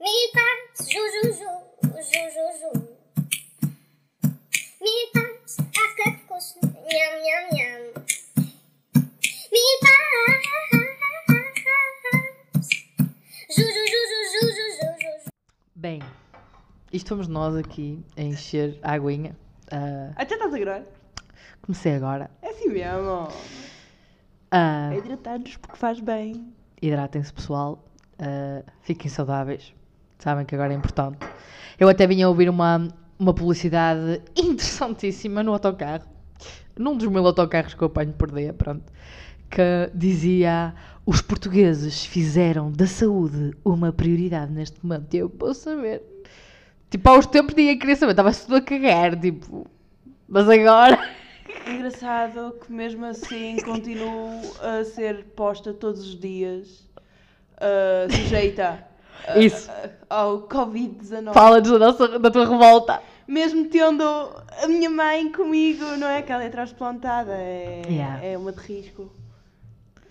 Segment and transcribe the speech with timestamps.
[0.00, 0.46] Mi fa
[0.92, 1.50] ju ju ju
[2.10, 2.70] ju ju ju.
[4.82, 5.22] Mi fa
[5.82, 7.82] afka kus nham nham nham.
[9.52, 9.94] Mi fa
[13.56, 15.30] ju ju ju ju ju ju ju.
[15.74, 16.02] Bem,
[16.92, 19.34] estamos nós aqui a encher a aguinha.
[19.72, 20.84] Uh, Até estás a gravar?
[21.62, 22.30] Comecei agora.
[22.42, 23.28] É assim mesmo.
[24.54, 26.54] Uh, Hidratar-nos porque faz bem.
[26.80, 27.84] Hidratem-se, pessoal.
[28.20, 29.74] Uh, fiquem saudáveis.
[30.18, 31.18] Sabem que agora é importante.
[31.78, 32.88] Eu até vinha ouvir uma,
[33.18, 36.04] uma publicidade interessantíssima no autocarro.
[36.76, 38.92] Num dos mil autocarros que eu apanho por dia, pronto.
[39.50, 40.74] Que dizia:
[41.06, 45.14] Os portugueses fizeram da saúde uma prioridade neste momento.
[45.14, 46.02] E eu posso saber.
[46.90, 48.12] Tipo, aos tempos ninguém queria saber.
[48.12, 49.18] Estava-se tudo a cagar.
[49.18, 49.66] Tipo,
[50.28, 50.98] mas agora.
[51.66, 56.86] Engraçado que mesmo assim continuo a ser posta todos os dias,
[57.56, 58.87] ah, sujeita
[59.36, 59.70] Isso.
[59.70, 59.90] ah,
[60.22, 61.32] ao Covid-19.
[61.34, 63.00] Fala-nos da, nossa- da tua revolta.
[63.26, 68.24] Mesmo tendo a minha mãe comigo, não é que ela é transplantada, é, Yeah.
[68.24, 69.12] é uma de risco.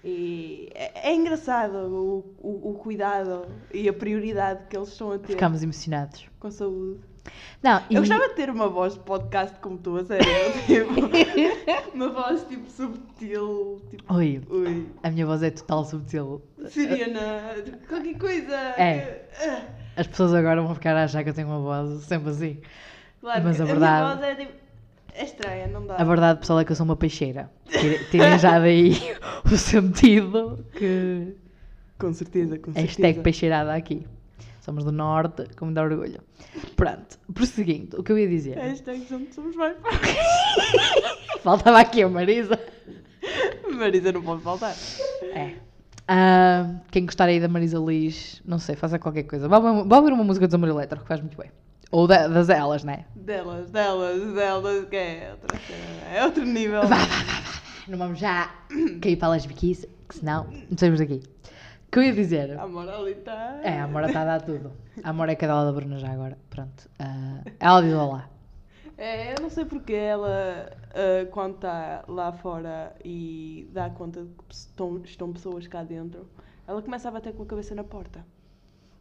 [0.04, 5.18] E é, é engraçado o, o, o cuidado e a prioridade que eles estão a
[5.18, 6.26] ter Ficámos emocionados.
[6.40, 7.00] com a saúde.
[7.64, 7.96] Não, e...
[7.96, 10.26] Eu gostava de ter uma voz de podcast como tu, a sério.
[10.66, 10.94] tipo,
[11.96, 14.14] uma voz tipo subtil, tipo.
[14.14, 14.88] Oi, Ui.
[15.04, 16.42] a minha voz é total subtil.
[16.70, 18.56] Siriana, tipo, qualquer coisa.
[18.56, 19.26] É.
[19.40, 19.62] ah,
[19.96, 22.58] As pessoas agora vão ficar a achar que eu tenho uma voz sempre assim.
[23.22, 24.68] claro, Mas que a minha verdade- voz é tipo.
[25.20, 25.96] É estranha, não dá.
[25.96, 27.50] A verdade, pessoal, é que eu sou uma peixeira.
[28.12, 28.94] Tirem- já daí
[29.52, 31.34] o sentido que.
[31.98, 33.22] Com certeza, com Hashtag certeza.
[33.24, 34.06] peixeirada aqui.
[34.68, 36.20] Somos do Norte, com muito orgulho.
[36.76, 38.58] Pronto, prosseguindo, o que eu ia dizer?
[38.58, 39.74] Hashtag somos- somos bem.
[41.42, 42.60] Faltava aqui a Marisa.
[43.74, 44.76] Marisa não pode faltar.
[45.34, 45.54] É.
[46.06, 49.48] Ah, quem gostar aí da Marisa Liz, não sei, faça qualquer coisa.
[49.48, 51.50] Vá, ouvir uma música de Zamor Eletro, que faz muito bem.
[51.90, 53.06] Ou da- das elas, né?
[53.16, 55.58] Delas, delas, delas, que é outra
[56.14, 56.82] É outro nível.
[56.82, 57.62] Vá, vá, vá, vá.
[57.88, 58.54] Não vamos já
[59.02, 61.24] cair para as biquices, que senão não saímos daqui.
[61.92, 62.60] Que eu ia dizer?
[62.60, 63.60] A moral está.
[63.64, 64.74] É, a Amora está a dar tudo.
[65.02, 66.38] A Amora é cadela da Bruna já agora.
[66.50, 66.90] Pronto.
[67.00, 68.30] Ah, ela diz olá.
[68.98, 74.30] É, eu não sei porque ela, ah, quando está lá fora e dá conta de
[74.48, 76.28] que estão, estão pessoas cá dentro,
[76.68, 78.26] ela começa a bater com a cabeça na porta.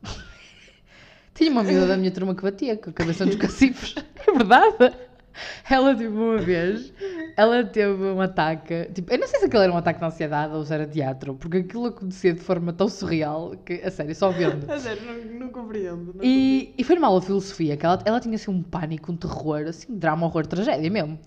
[1.34, 3.96] Tinha uma amiga da minha turma que batia com a cabeça nos cacifres.
[4.26, 4.96] É verdade.
[5.68, 6.92] Ela, tipo, uma vez,
[7.36, 8.88] ela teve um ataque.
[8.94, 11.34] Tipo, eu não sei se aquilo era um ataque de ansiedade ou se era teatro,
[11.34, 14.68] porque aquilo acontecia de forma tão surreal que, a sério, só vendo.
[14.70, 16.14] A sério, não, não compreendo.
[16.14, 19.12] Não E, e foi numa aula de filosofia que ela, ela tinha assim um pânico,
[19.12, 21.18] um terror, assim, drama, horror, tragédia mesmo.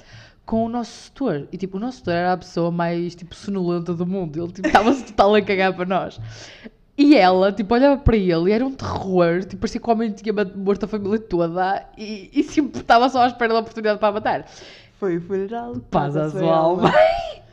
[0.46, 1.48] Com o nosso setor.
[1.52, 4.44] E tipo, o nosso setor era a pessoa mais tipo sonolenta do mundo.
[4.44, 6.19] Ele tipo, estava-se total a cagar para nós.
[7.02, 9.40] E ela, tipo, olhava para ele e era um terror.
[9.46, 13.22] Tipo, parecia que o homem tinha morto a família toda e, e sempre estava só
[13.22, 14.46] à espera da oportunidade para a matar.
[15.00, 15.78] Foi o funeral.
[15.90, 16.92] Paz à sua alma.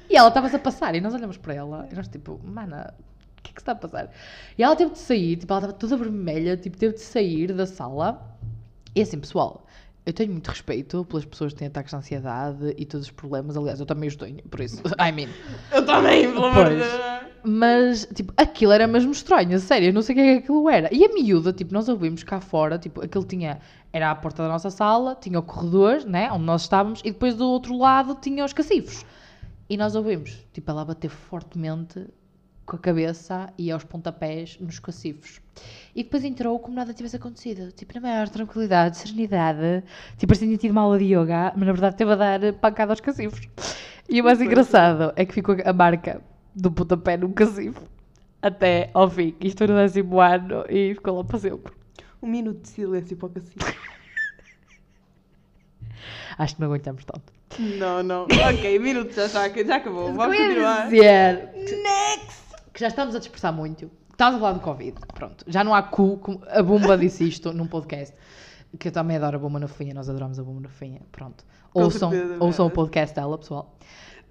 [0.09, 2.95] E ela estava-se a passar e nós olhamos para ela e nós tipo, mana,
[3.39, 4.09] o que é que se está a passar?
[4.57, 7.67] E ela teve de sair, tipo, ela estava toda vermelha, tipo, teve de sair da
[7.67, 8.37] sala.
[8.95, 9.66] E assim, pessoal,
[10.07, 13.57] eu tenho muito respeito pelas pessoas que têm ataques de ansiedade e todos os problemas.
[13.57, 15.29] Aliás, eu também os tenho, por isso, I mean.
[15.73, 17.27] Eu também, pelo amor de.
[17.49, 20.39] Mas, tipo, aquilo era mesmo estranho, a sério, eu não sei o que é que
[20.45, 20.89] aquilo era.
[20.93, 23.61] E a miúda, tipo, nós ouvimos cá fora, tipo, aquilo tinha,
[23.93, 27.37] era a porta da nossa sala, tinha o corredor, né, onde nós estávamos, e depois
[27.37, 29.05] do outro lado tinha os cacifos.
[29.69, 32.07] E nós ouvimos, tipo, ela bater fortemente
[32.65, 35.41] com a cabeça e aos pontapés nos cacifos.
[35.95, 39.83] E depois entrou como nada tivesse acontecido, tipo, na maior tranquilidade, serenidade,
[40.19, 42.53] tipo, parecia que tinha tido uma aula de yoga, mas na verdade teve a dar
[42.55, 43.49] pancada aos cacifos.
[44.09, 46.21] E o mais engraçado é que ficou a marca
[46.55, 47.83] do pontapé no cacifo
[48.43, 49.35] até ao fim.
[49.41, 51.73] Isto foi no décimo ano e ficou lá para sempre.
[52.23, 53.59] Um minuto de silêncio para o cacique.
[56.39, 57.33] Acho que não aguentamos tanto.
[57.59, 58.25] Não, não.
[58.25, 60.13] Ok, minuto já, já, já acabou.
[60.13, 60.85] Vamos continuar.
[60.85, 62.47] dizer Next!
[62.73, 63.91] que já estamos a dispersar muito.
[64.17, 64.97] Estamos a falar do Covid.
[65.15, 65.45] Pronto.
[65.47, 66.19] Já não há cu.
[66.49, 68.17] A Bumba disse isto num podcast.
[68.79, 69.93] Que eu também adoro a Bumba na Fofinha.
[69.93, 71.03] Nós adoramos a Bumba na Fofinha.
[71.13, 71.45] Pronto.
[71.71, 73.77] Com Ouçam, certeza, ouçam o podcast dela, pessoal.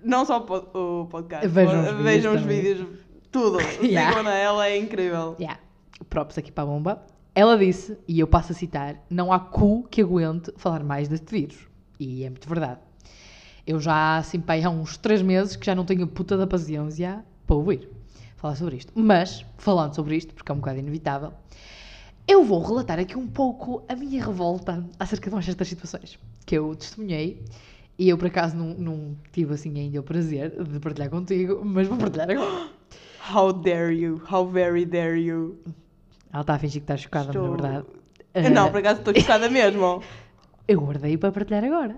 [0.04, 1.48] Não só o pod- o podcast.
[1.48, 2.88] Vejam os vídeos vejam os vídeos.
[3.32, 3.60] Tudo.
[3.86, 4.10] Yeah.
[4.10, 5.36] Sigam-na, ela é incrível.
[5.40, 5.60] Yeah.
[6.10, 7.06] Props aqui para a bomba.
[7.36, 11.30] Ela disse, e eu passo a citar, não há cu que aguente falar mais deste
[11.32, 11.58] vírus.
[12.00, 12.80] E é muito verdade.
[13.68, 16.48] Eu já, assim, pai, há uns três meses que já não tenho a puta da
[16.48, 17.88] paciência para ouvir
[18.36, 18.92] falar sobre isto.
[18.96, 21.34] Mas, falando sobre isto, porque é um bocado inevitável,
[22.28, 26.56] eu vou relatar aqui um pouco a minha revolta acerca de umas certas situações que
[26.58, 27.44] eu testemunhei
[27.98, 31.88] e eu, por acaso, não, não tive, assim, ainda o prazer de partilhar contigo, mas
[31.88, 32.70] vou partilhar agora.
[33.34, 34.22] How dare you?
[34.30, 35.58] How very dare you?
[36.32, 37.88] Ela está a fingir que está chocada, Estou- mas na verdade.
[38.34, 40.04] Eu Não, eh, por acaso estou chocada mesmo.
[40.68, 41.96] Eu guardei para partilhar agora.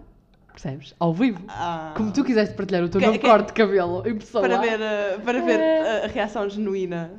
[0.60, 0.96] Percebes?
[1.00, 1.40] Ao vivo.
[1.48, 4.42] Ah, Como tu quiseste partilhar o teu Que- novo que- corte de cabelo em pessoa.
[4.42, 6.02] para ver, uh, para ver É.
[6.02, 7.12] a, a reação genuína.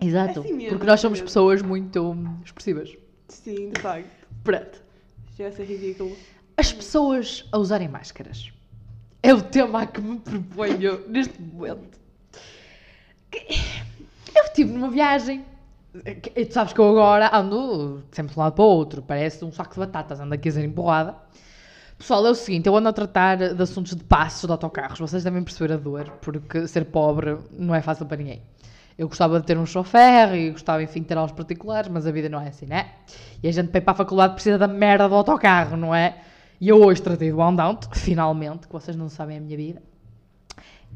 [0.00, 0.38] Exato.
[0.38, 2.96] É assim mesmo, porque nós é somos pessoas muito expressivas.
[3.26, 4.08] Sim, de facto.
[4.44, 4.80] Pronto.
[5.40, 6.16] Ia ser ridículo.
[6.56, 8.52] As pessoas a usarem máscaras.
[9.24, 11.98] É o tema a que me proponho neste momento.
[13.32, 15.44] Eu estive numa viagem.
[16.36, 19.02] e Tu sabes que eu agora ando sempre de um lado para o outro.
[19.02, 21.16] Parece um saco de batatas, ando aqui a ser empurrada.
[21.98, 25.00] Pessoal, é o seguinte, eu ando a tratar de assuntos de passos de autocarros.
[25.00, 28.40] Vocês devem perceber a dor, porque ser pobre não é fácil para ninguém.
[28.96, 32.12] Eu gostava de ter um chofer e gostava, enfim, de ter aulas particulares, mas a
[32.12, 32.90] vida não é assim, né?
[33.42, 36.18] E a gente para ir para a faculdade precisa da merda do autocarro, não é?
[36.60, 39.82] E eu hoje tratei do Out, finalmente, que vocês não sabem a minha vida.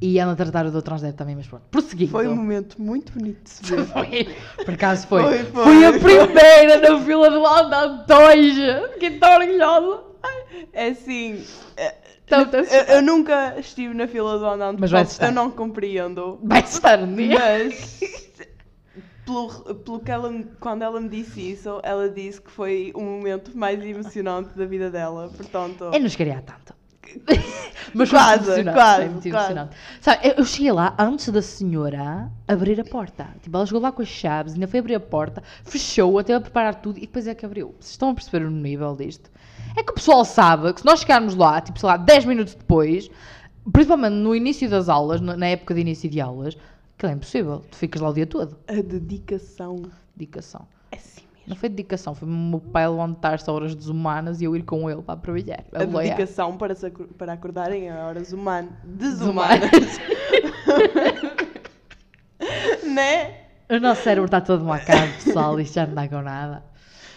[0.00, 1.64] E ando a tratar o do Transdev também, mas pronto.
[1.70, 2.10] Prosseguindo.
[2.12, 3.86] Foi um momento muito bonito de se ver.
[3.86, 4.36] Foi.
[4.64, 5.22] Por acaso foi.
[5.22, 6.26] Foi, foi, Fui a foi.
[6.26, 8.92] primeira na fila do hoje.
[8.94, 10.11] Fiquei tão orgulhosa.
[10.72, 11.44] É assim.
[11.76, 11.94] é,
[12.26, 14.80] Tão, tão eu, eu nunca estive na fila do andante.
[14.80, 15.26] Mas vai estar.
[15.26, 16.38] Eu não compreendo.
[16.42, 17.38] Vai estar um dia.
[17.38, 18.00] Mas.
[19.24, 23.56] Pelo, pelo que ela, quando ela me disse isso, ela disse que foi o momento
[23.56, 25.30] mais emocionante da vida dela.
[25.36, 26.74] Portanto, Eu não chegaria a tanto.
[27.94, 29.70] Mas foi Quase, muito emocionante, quase, foi muito quase.
[30.00, 33.28] Sabe, eu, eu cheguei lá antes da senhora abrir a porta.
[33.40, 36.40] Tipo, ela chegou lá com as chaves, ainda foi abrir a porta, fechou, até a
[36.40, 37.76] preparar tudo e depois é que abriu.
[37.78, 39.30] Vocês estão a perceber o nível disto?
[39.76, 42.54] É que o pessoal sabe que se nós chegarmos lá, tipo, sei lá, 10 minutos
[42.54, 43.10] depois,
[43.72, 46.56] principalmente no início das aulas, na época de início de aulas,
[46.96, 47.62] aquilo é impossível.
[47.70, 48.56] Tu ficas lá o dia todo.
[48.68, 49.82] a dedicação
[50.14, 50.66] Dedicação.
[50.90, 51.48] é assim mesmo.
[51.48, 54.90] Não foi dedicação, foi o meu pai levantar-se a horas desumanas e eu ir com
[54.90, 55.64] ele para aproveitar.
[55.72, 56.16] A boiar.
[56.16, 58.72] dedicação para, se para acordarem a horas humanas.
[58.84, 59.70] Desumanas.
[62.84, 63.34] Né?
[63.70, 66.62] O nosso cérebro está todo marcado, pessoal, isto já não dá com nada.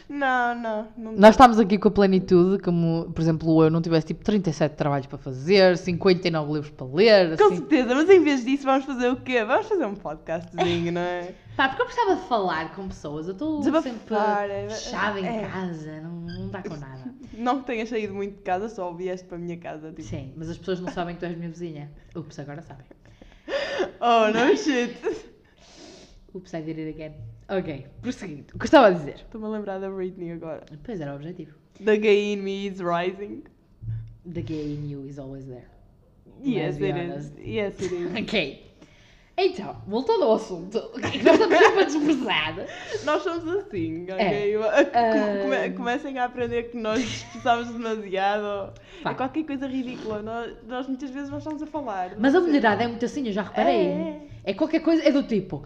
[0.08, 0.88] Não, não.
[0.96, 4.76] não Nós estamos aqui com a plenitude, como, por exemplo, eu não tivesse tipo 37
[4.76, 7.58] trabalhos para fazer, 59 livros para ler, Com assim.
[7.58, 9.44] certeza, mas em vez disso vamos fazer o quê?
[9.44, 11.34] Vamos fazer um podcastzinho, não é?
[11.58, 15.48] Pá, porque eu precisava de falar com pessoas, eu estou sempre é- fechada em é.
[15.48, 17.16] casa, não, não dá com nada.
[17.38, 19.90] Não que tenhas saído muito de casa, só vieste para a minha casa.
[19.90, 21.92] Tipo, Sim, mas as pessoas não sabem que tu és minha vizinha.
[22.16, 22.86] Ups, agora sabem.
[24.00, 24.96] oh, no shit.
[26.34, 27.35] Ups, I did it again.
[27.48, 28.46] Ok, prosseguindo.
[28.56, 29.16] O que eu estava a dizer?
[29.16, 30.64] Estou-me a lembrar da Britney agora.
[30.84, 31.56] Pois era o objetivo.
[31.84, 33.44] The gay in me is rising.
[34.32, 35.68] The gay in you is always there.
[36.44, 37.38] Yes, it honest.
[37.38, 37.46] is.
[37.46, 38.12] Yes, it is.
[38.24, 38.66] Ok.
[39.38, 40.80] Então, voltando ao assunto,
[41.12, 42.56] que nós estamos sempre a desprezar.
[43.04, 44.16] Nós somos assim, ok?
[44.18, 44.54] É.
[44.54, 45.74] Come- come- Ah.
[45.76, 48.74] comecem a aprender que nós esforçamos demasiado.
[49.04, 49.12] Pá.
[49.12, 50.22] É qualquer coisa ridícula.
[50.22, 52.16] Nós, nós muitas vezes nós estamos a falar.
[52.18, 53.88] Mas a Não mulherada é muito assim, eu já reparei.
[53.88, 54.22] É.
[54.46, 55.66] É qualquer coisa, é do tipo.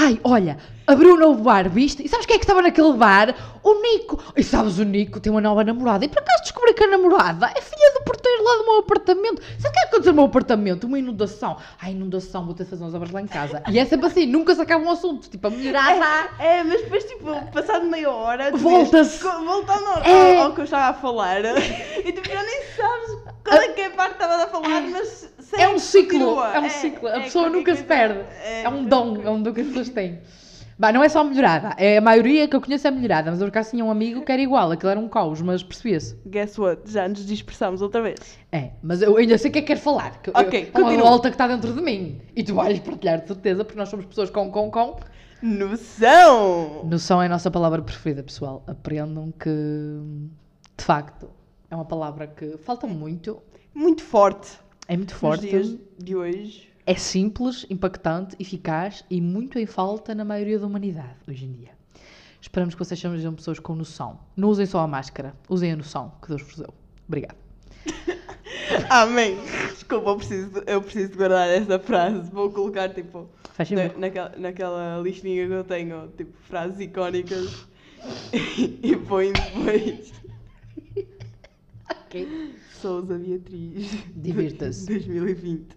[0.00, 2.04] Ai, olha, abriu um novo bar, viste?
[2.04, 3.34] E sabes quem é que estava naquele bar?
[3.64, 4.22] O Nico.
[4.36, 6.04] E sabes, o Nico tem uma nova namorada.
[6.04, 9.42] E por acaso descobri que a namorada é filha do porteiro lá do meu apartamento.
[9.58, 10.84] Sabe o que é que aconteceu no meu apartamento?
[10.86, 11.56] Uma inundação.
[11.82, 13.60] Ai, inundação, vou ter de fazer uns obras lá em casa.
[13.68, 15.28] E é sempre assim, nunca se acaba um assunto.
[15.28, 16.28] Tipo, a mulherada.
[16.38, 19.18] É, mas depois, tipo, passado meia hora, Volta-se.
[19.22, 20.40] voltando ao, É.
[20.42, 21.40] ao que eu estava a falar,
[22.06, 24.80] e tu já nem sabes qual é que é a parte que estava a falar,
[24.82, 26.54] mas É um ciclo, continua.
[26.54, 27.08] é um ciclo.
[27.08, 28.20] A é pessoa qualquer nunca se perde.
[28.44, 30.18] É um dom, é um dom que as pessoas têm.
[30.78, 33.40] Bah, não é só a melhorada, é a maioria que eu conheço é melhorada, mas
[33.40, 36.16] eu acaso tinha um amigo que era igual, aquilo era um caos, mas percebia-se.
[36.24, 36.82] Guess what?
[36.88, 38.20] Já nos dispersamos outra vez.
[38.52, 40.22] É, mas eu ainda sei o que é que quero falar.
[40.22, 41.08] Que Ok, eu, é uma continua.
[41.10, 42.20] volta que está dentro de mim.
[42.36, 44.96] E tu vais partilhar de certeza, porque nós somos pessoas com, com, com.
[45.42, 46.84] Noção!
[46.84, 48.62] Noção é a nossa palavra preferida, pessoal.
[48.64, 49.50] Aprendam que,
[50.76, 51.28] de facto,
[51.70, 53.42] é uma palavra que falta muito,
[53.74, 54.48] Muito forte.
[54.88, 55.48] É muito Nos forte.
[55.48, 56.68] dias de hoje.
[56.86, 61.70] É simples, impactante, eficaz e muito em falta na maioria da humanidade hoje em dia.
[62.40, 64.18] Esperamos que vocês sejam pessoas com noção.
[64.36, 66.72] Não usem só a máscara, usem a noção que Deus vos deu.
[67.06, 67.36] Obrigada.
[68.88, 69.36] Amém!
[69.74, 72.30] Desculpa, eu preciso, de- eu preciso de guardar essa frase.
[72.30, 73.28] Vou colocar, tipo,
[73.70, 77.66] na, naquela, naquela listinha que eu tenho, tipo, frases icónicas.
[78.32, 80.12] e põe depois.
[82.08, 82.54] Ok.
[82.80, 83.90] Sousa Beatriz.
[84.16, 84.86] Divirta-se.
[84.88, 85.76] 2020.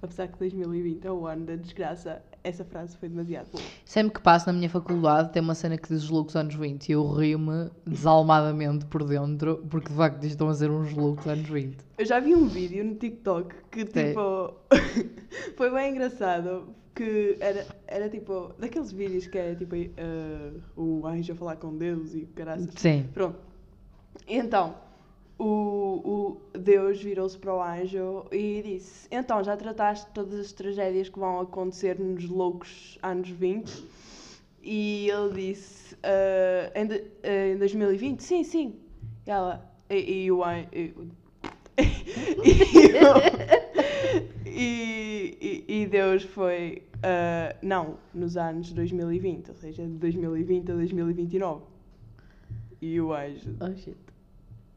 [0.00, 3.62] Apesar que 2020 é o ano da desgraça, essa frase foi demasiado boa.
[3.84, 6.88] Sempre que passo na minha faculdade tem uma cena que diz os looks anos 20
[6.88, 11.48] e eu rio-me desalmadamente por dentro porque de facto estão a ser uns looks anos
[11.48, 11.76] 20.
[11.98, 14.54] Eu já vi um vídeo no TikTok que tipo.
[15.56, 16.74] foi bem engraçado.
[16.94, 18.54] Que era, era tipo.
[18.58, 19.74] Daqueles vídeos que é tipo.
[19.74, 22.68] eh, o anjo a falar com Deus e caraças.
[22.76, 23.08] Sim.
[23.12, 23.38] Pronto.
[24.26, 24.74] Então,
[25.38, 31.08] o, o Deus virou-se para o anjo e disse: Então, já trataste todas as tragédias
[31.08, 33.84] que vão acontecer nos loucos anos 20?
[34.62, 38.74] E ele disse, ah, em, de- ah, em 2020, sim, sim.
[39.26, 40.92] E ela, e, e o An- e,
[44.44, 51.62] e, e, Deus foi, ah, não, nos anos 2020, ou seja, de 2020 a 2029.
[52.80, 53.96] E o anjo, Oh shit.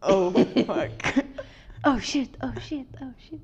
[0.01, 1.31] Oh fuck.
[1.84, 3.41] Oh shit, oh shit, oh shit.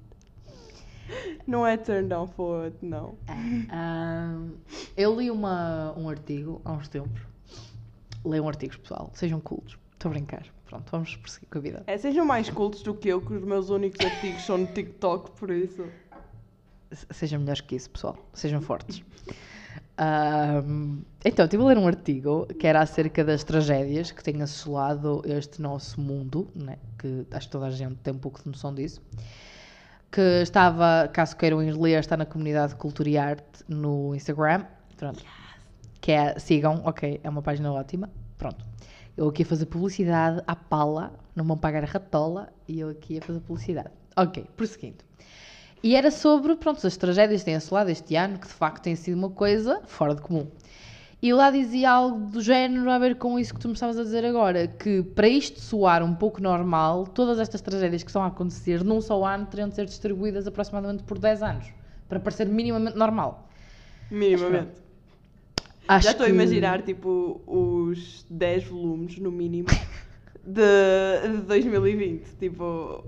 [1.47, 3.17] Não é turn down forward, não.
[3.71, 4.51] Ahm,
[4.95, 7.19] eu li uma, um artigo há uns tempos.
[8.23, 9.09] Leiam artigos, pessoal.
[9.15, 9.75] Sejam cultos.
[9.93, 10.45] Estou a brincar.
[10.67, 11.83] Pronto, vamos prosseguir com a vida.
[11.87, 15.31] É, sejam mais cultos do que eu, que os meus únicos artigos são no TikTok,
[15.31, 15.83] por isso.
[16.91, 18.17] Se- Sejam melhores que isso, pessoal.
[18.33, 19.01] Sejam fortes.
[19.97, 25.23] Ahm, então, estive a ler um artigo que era acerca das tragédias que têm assolado
[25.25, 26.77] este nosso mundo, né?
[26.99, 29.01] que acho que toda a gente tem um pouco de noção disso.
[30.11, 34.65] Que estava, caso queiram ir ler, está na comunidade Cultura e Arte no Instagram.
[34.95, 35.23] Pronto.
[35.99, 38.09] Que é, sigam, ok, é uma página ótima.
[38.37, 38.63] Pronto.
[39.17, 43.17] Eu aqui a fazer publicidade à pala, não vão pagar a ratola e eu aqui
[43.17, 43.89] a fazer publicidade.
[44.15, 45.06] Ok, prosseguindo.
[45.83, 49.17] E era sobre, pronto, as tragédias têm assolado este ano, que de facto tem sido
[49.17, 50.47] uma coisa fora de comum.
[51.21, 54.03] E lá dizia algo do género a ver com isso que tu me estavas a
[54.03, 58.27] dizer agora, que para isto soar um pouco normal, todas estas tragédias que estão a
[58.27, 61.65] acontecer num só ano teriam de ser distribuídas aproximadamente por 10 anos,
[62.07, 63.49] para parecer minimamente normal.
[64.11, 64.71] Minimamente.
[65.87, 69.67] Acho Já estou a que- imaginar, tipo, os 10 volumes, no mínimo,
[70.45, 72.35] de, de 2020.
[72.35, 73.03] Tipo.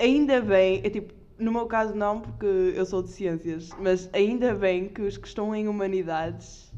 [0.00, 4.54] Ainda bem, é tipo, no meu caso não, porque eu sou de ciências, mas ainda
[4.54, 6.72] bem que os que estão em humanidades.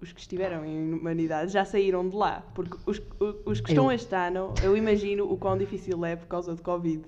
[0.00, 2.42] Os que estiveram em humanidades já saíram de lá.
[2.54, 3.00] Porque os,
[3.44, 6.62] os que estão Eu- este ano, eu imagino o quão difícil é por causa de
[6.62, 7.04] Covid.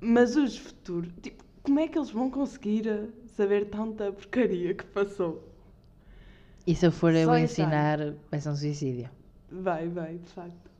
[0.00, 4.84] Mas os futuros, tipo, como é que eles vão conseguir eh, saber tanta porcaria que
[4.84, 5.48] passou?
[6.66, 7.44] E se eu for eu Só ano.
[7.44, 7.98] ensinar,
[8.30, 9.08] vai ser um suicídio.
[9.50, 10.71] Vai, vai, de facto.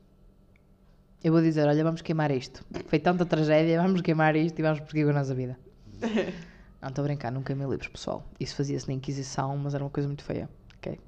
[1.23, 2.65] Eu vou dizer, olha, vamos queimar isto.
[2.87, 5.57] Foi tanta tragédia, vamos queimar isto e vamos prosseguir com a nossa vida.
[6.81, 8.27] Não, estou a brincar, nunca queimei livros, pessoal.
[8.37, 10.49] Isso fazia-se na Inquisição, mas era uma coisa muito feia.
[10.77, 10.99] Ok?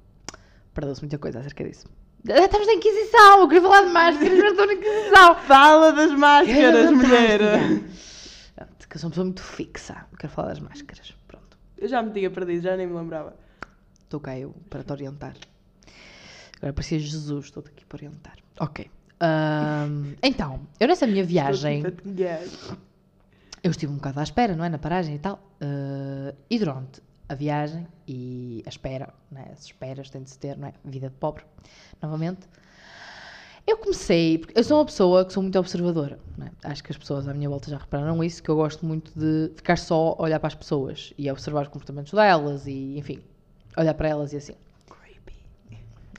[0.72, 1.86] Perdeu-se muita coisa acerca disso.
[2.30, 3.40] Ah, Estamos na Inquisição!
[3.40, 5.34] Eu queria falar de máscaras, mas estou na Inquisição!
[5.46, 7.38] Fala das máscaras, mulher!
[8.54, 10.06] Pronto, Que eu sou uma pessoa muito fixa.
[10.18, 11.14] Quero falar das máscaras.
[11.28, 11.58] Pronto.
[11.76, 13.36] Eu já me tinha perdido, já nem me lembrava.
[14.02, 15.34] Estou cá eu para te orientar.
[16.56, 18.36] Agora parecia Jesus, estou aqui para orientar.
[18.58, 18.90] Ok.
[20.22, 21.82] Então, eu nessa minha viagem.
[23.62, 24.68] Eu estive um bocado à espera, não é?
[24.68, 25.40] Na paragem e tal.
[25.60, 29.48] Eh, e durante a viagem e a espera, né?
[29.52, 30.74] as esperas têm de se ter, não é?
[30.84, 31.44] Vida de pobre,
[32.00, 32.46] novamente.
[33.66, 36.50] Eu comecei, porque eu sou uma pessoa que sou muito observadora, não é?
[36.62, 39.50] Acho que as pessoas à minha volta já repararam isso, que eu gosto muito de
[39.56, 43.20] ficar só a olhar para as pessoas e a observar os comportamentos delas e, enfim,
[43.76, 44.54] olhar para elas e assim.
[44.88, 45.34] Creepy.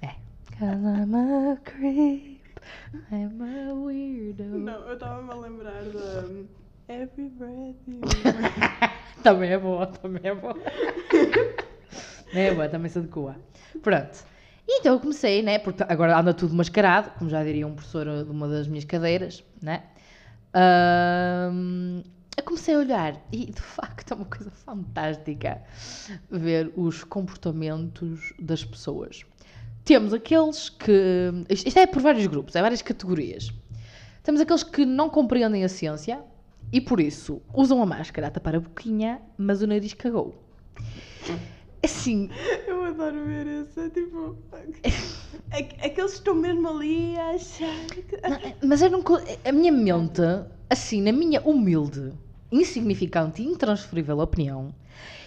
[0.01, 0.15] É.
[0.59, 2.36] Cause I'm a creep,
[3.11, 4.43] I'm a weirdo.
[4.43, 6.27] Não, eu estava-me a lembrar da.
[6.27, 6.47] um,
[6.89, 7.99] Every breath you.
[9.23, 10.55] Também é boa, também é boa.
[12.33, 13.35] é boa, também sou de Cuba.
[13.81, 14.23] Pronto.
[14.65, 15.59] E então eu comecei, né?
[15.59, 19.43] Porque agora anda tudo mascarado, como já diria um professor de uma das minhas cadeiras,
[19.61, 19.83] né?
[20.53, 22.03] Ahm,
[22.37, 25.61] eu comecei a olhar e de facto é uma coisa fantástica
[26.29, 29.25] ver os comportamentos das pessoas.
[29.87, 30.91] Temos aqueles que.
[31.49, 33.49] Isto é por vários grupos, é várias categorias.
[34.21, 36.19] Temos aqueles que não compreendem a ciência
[36.73, 40.35] e por isso usam a máscara a tapar a boquinha, mas o nariz cagou.
[41.81, 42.29] Assim,
[42.67, 43.79] Eu adoro ver isso.
[43.79, 44.35] É tipo.
[45.51, 48.17] É, que- é que eles estão mesmo ali a achar que.
[48.27, 49.01] não, mas eu não.
[49.45, 50.21] A minha mente,
[50.69, 52.11] assim, na minha humilde,
[52.51, 54.73] insignificante e intransferível opinião,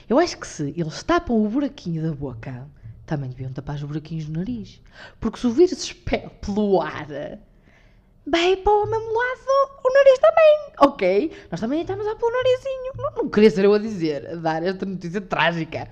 [0.09, 2.69] eu acho que se eles tapam o buraquinho da boca,
[3.11, 4.81] também deviam tapar os buraquinhos do nariz.
[5.19, 7.09] Porque se o vírus se espelha pelo ar,
[8.25, 9.41] vai para o mesmo lado
[9.85, 11.33] o nariz também, ok?
[11.51, 12.93] Nós também estamos a pôr o narizinho.
[12.97, 15.89] Não, não queria ser eu a dizer, a dar esta notícia trágica.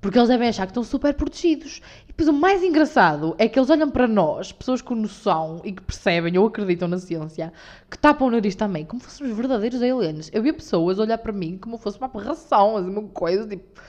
[0.00, 1.82] Porque eles devem achar que estão super protegidos.
[2.04, 5.72] E depois o mais engraçado é que eles olham para nós, pessoas com noção e
[5.72, 7.52] que percebem ou acreditam na ciência,
[7.90, 10.30] que tapam o nariz também, como fôssemos verdadeiros aliens.
[10.32, 13.82] Eu via pessoas olhar para mim como fosse uma aberração, assim, uma coisa tipo.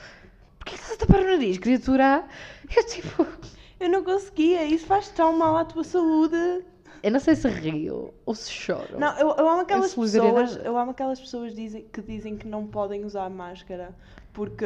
[0.60, 2.24] Porquê que estás a tapar o nariz, criatura?
[2.74, 3.26] Eu tipo.
[3.80, 6.36] Eu não conseguia, isso faz tão mal à tua saúde.
[7.02, 8.98] Eu não sei se rio ou se choro.
[8.98, 10.48] Não, eu, eu amo aquelas solidariedade.
[10.48, 13.96] pessoas, eu amo aquelas pessoas dizem, que dizem que não podem usar máscara
[14.32, 14.64] porque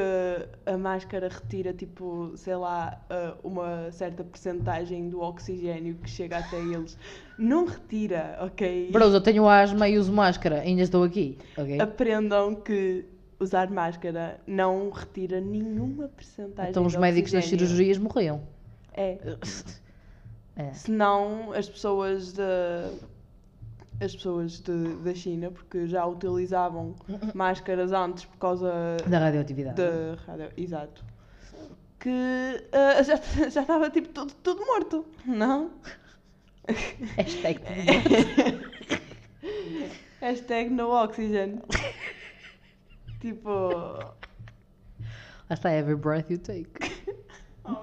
[0.67, 6.59] a máscara retira, tipo, sei lá, uh, uma certa percentagem do oxigênio que chega até
[6.59, 6.99] eles.
[7.39, 8.91] Não retira, ok?
[8.93, 11.81] Bros, eu tenho asma e uso máscara, ainda estou aqui, ok?
[11.81, 13.07] Aprendam que
[13.41, 18.43] usar máscara não retira nenhuma percentagem Então os médicos das cirurgias morriam.
[18.93, 19.19] É.
[20.57, 20.73] É.
[20.73, 22.89] Senão as pessoas da
[24.01, 26.95] as pessoas de- da China, porque já utilizavam
[27.35, 28.73] máscaras antes por causa
[29.05, 29.77] Da radioatividade.
[29.77, 31.05] da rádio, exato,
[31.99, 32.09] que
[32.73, 33.17] ah, já
[33.51, 35.73] já estava tipo tudo, tudo morto, não?
[37.17, 37.61] Hashtag.
[40.21, 41.61] Hashtag no oxygen.
[43.25, 43.49] Tipo.
[45.49, 46.71] Lá está, every breath you take.
[47.65, 47.77] oh,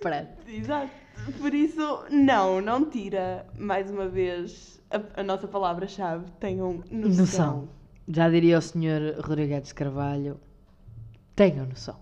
[0.00, 0.28] Pronto.
[0.48, 0.90] Exato.
[1.38, 6.26] Por isso, não, não tira, mais uma vez, a, a nossa palavra-chave.
[6.40, 7.18] Tenham noção.
[7.18, 7.68] Noção.
[8.08, 10.38] Já diria o senhor Rodrigues Carvalho.
[11.34, 11.98] Tenham noção.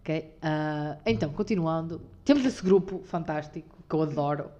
[0.00, 0.36] Ok?
[0.42, 2.00] Ah, então, continuando.
[2.24, 4.50] Temos esse grupo fantástico que eu adoro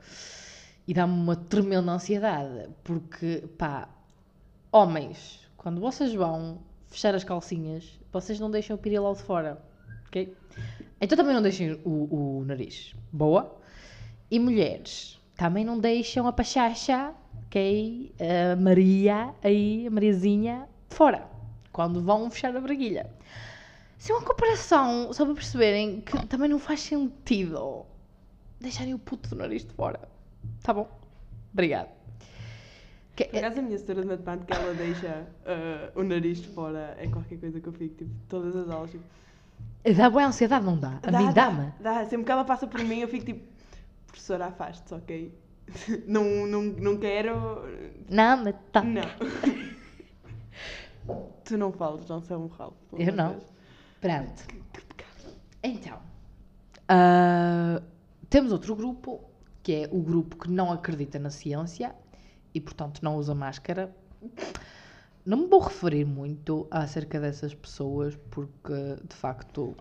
[0.87, 3.89] e dá-me uma tremenda ansiedade porque, pá,
[4.71, 9.64] homens, quando vocês vão fechar as calcinhas, vocês não deixam o pirilau de fora.
[10.09, 10.37] Ok?
[11.00, 12.94] Então também não deixem o, o nariz.
[13.11, 13.59] Boa.
[14.30, 17.14] E mulheres, também não deixam a pachacha,
[17.47, 18.14] ok?
[18.21, 21.26] A Maria, aí, a Mariazinha, de fora.
[21.73, 23.11] Quando vão fechar a braguilha.
[23.99, 27.87] Isso é uma comparação, só para perceberem que também não faz sentido
[28.61, 30.06] deixarem o puto do nariz de fora.
[30.62, 30.87] Tá bom?
[31.54, 31.94] Obrigado.
[33.16, 36.97] Que- Por acaso, a minha senhora de matemática, ela deixa ah, o nariz de fora.
[36.99, 38.90] É qualquer coisa que eu fico, tipo, todas as aulas.
[38.90, 39.04] Tipo,
[39.97, 40.99] Dá boa ansiedade, não dá?
[41.02, 41.73] A dá, mim dá, dá-me.
[41.78, 43.47] Dá, sempre que ela passa por mim, eu fico tipo,
[44.06, 45.35] professora, afaste-se, ok?
[46.09, 47.62] não, não, não quero.
[48.09, 48.83] Não, mas tá.
[48.83, 49.02] Não.
[51.44, 52.76] tu não falas, não sei um ralo.
[52.99, 53.33] Eu não.
[53.33, 53.44] Deus.
[54.00, 54.42] Pronto.
[55.62, 55.99] Então,
[56.88, 57.80] ah,
[58.28, 59.21] temos outro grupo,
[59.62, 61.94] que é o grupo que não acredita na ciência
[62.54, 63.94] e, portanto, não usa máscara.
[65.26, 69.76] Não me vou referir muito acerca dessas pessoas, porque, de facto,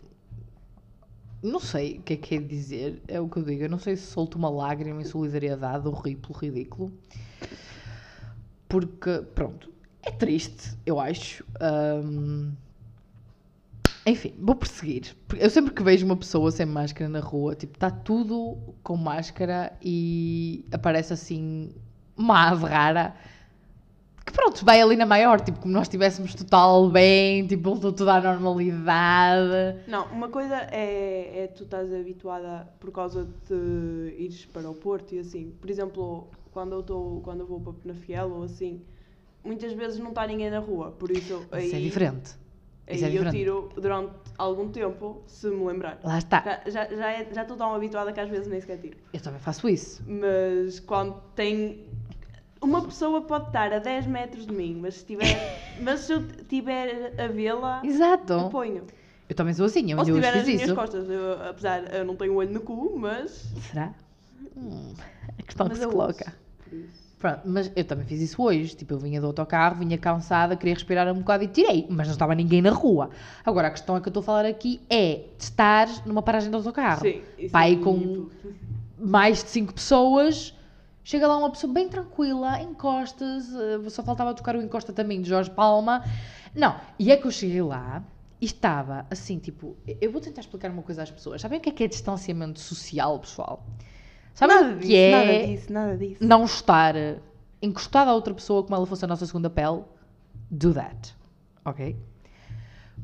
[1.41, 3.63] não sei o que é que é dizer, é o que eu digo.
[3.63, 6.91] Eu não sei se solto uma lágrima em solidariedade ou ri pelo ridículo.
[8.67, 11.45] Porque, pronto, é triste, eu acho.
[11.59, 12.53] Ahm,
[14.05, 14.55] enfim, vou.
[14.55, 18.97] Porque Eu sempre que vejo uma pessoa sem máscara na rua, tipo, está tudo com
[18.97, 21.73] máscara e aparece assim
[22.17, 23.15] uma ave rara
[24.25, 28.09] que pronto, vai ali na maior, tipo, como nós estivéssemos total bem, tipo, voltou tudo
[28.09, 29.79] à normalidade.
[29.87, 35.13] Não, uma coisa é, é tu estás habituada por causa de ires para o Porto
[35.13, 35.53] e assim.
[35.59, 38.81] Por exemplo, quando eu, tô, quando eu vou para Penafiel ou assim,
[39.43, 40.91] muitas vezes não está ninguém na rua.
[40.91, 42.31] Por isso, aí, Isso é diferente.
[42.87, 43.35] aí Isso é eu diferente.
[43.37, 45.99] tiro durante algum tempo, se me lembrar.
[46.01, 46.41] Lá está.
[46.65, 48.97] Já, já, já, é- já estou tão habituada que às vezes nem sequer tiro.
[49.11, 50.01] Eu também faço isso.
[50.07, 51.91] Mas quando tem.
[52.63, 55.39] Uma pessoa pode estar a 10 metros de mim, mas se, tiver,
[55.79, 58.49] mas se eu estiver a vê-la, Exato.
[58.51, 58.83] ponho.
[59.27, 60.75] Eu também sou assim, eu Ou se tiver fiz minhas isso.
[60.75, 63.51] costas, eu, apesar, eu não tenho olho no cu, mas.
[63.69, 63.93] Será?
[64.55, 64.93] Hum,
[65.39, 66.33] a questão mas que se eu coloca.
[66.71, 67.03] uso.
[67.19, 68.75] Pronto, mas eu também fiz isso hoje.
[68.75, 72.13] Tipo, eu vinha do autocarro, vinha cansada, queria respirar um bocado e tirei, mas não
[72.13, 73.09] estava ninguém na rua.
[73.45, 76.49] Agora, a questão é que eu estou a falar aqui é de estar numa paragem
[76.49, 76.99] de autocarro.
[77.01, 78.31] Sim, isso Pai é com muito-
[78.99, 80.53] mais de cinco pessoas,
[81.03, 85.29] chega lá uma pessoa bem tranquila, encostas, eh, só faltava tocar o encosta também de
[85.29, 86.03] Jorge Palma.
[86.55, 88.03] Não, e é que eu cheguei lá
[88.39, 91.41] e estava assim, tipo, eu vou tentar explicar uma coisa às pessoas.
[91.41, 93.65] Sabem o que é que é distanciamento social, pessoal?
[94.33, 96.23] Sabem Nada o disso, que é nada disso, nada disso.
[96.23, 96.95] não estar
[97.61, 99.83] encostado a outra pessoa como ela fosse a nossa segunda pele?
[100.49, 101.15] Do that,
[101.65, 101.95] ok?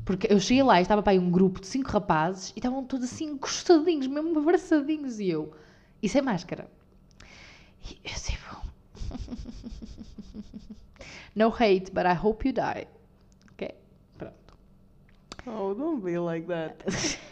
[0.04, 2.84] Porque eu cheguei lá e estava para aí um grupo de cinco rapazes e estavam
[2.84, 5.52] todos assim encostadinhos, mesmo abraçadinhos, e eu,
[6.02, 6.68] e sem máscara.
[7.90, 8.56] E eu tipo,
[11.34, 12.86] no hate, but I hope you die.
[13.52, 13.74] Ok?
[14.18, 14.54] Pronto.
[15.46, 16.76] Oh, don't be like that.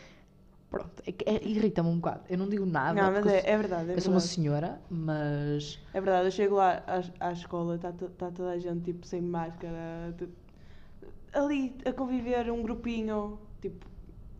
[0.70, 1.02] Pronto.
[1.06, 2.24] É é- irrita-me um bocado.
[2.28, 3.00] Eu não digo nada.
[3.00, 4.34] Não, mas é, é verdade, é eu sou uma verdade.
[4.34, 5.78] senhora, mas.
[5.94, 9.22] É verdade, eu chego lá à, à escola, está tá toda a gente tipo sem
[9.22, 10.14] máscara,
[11.32, 13.86] ali a conviver um grupinho, tipo,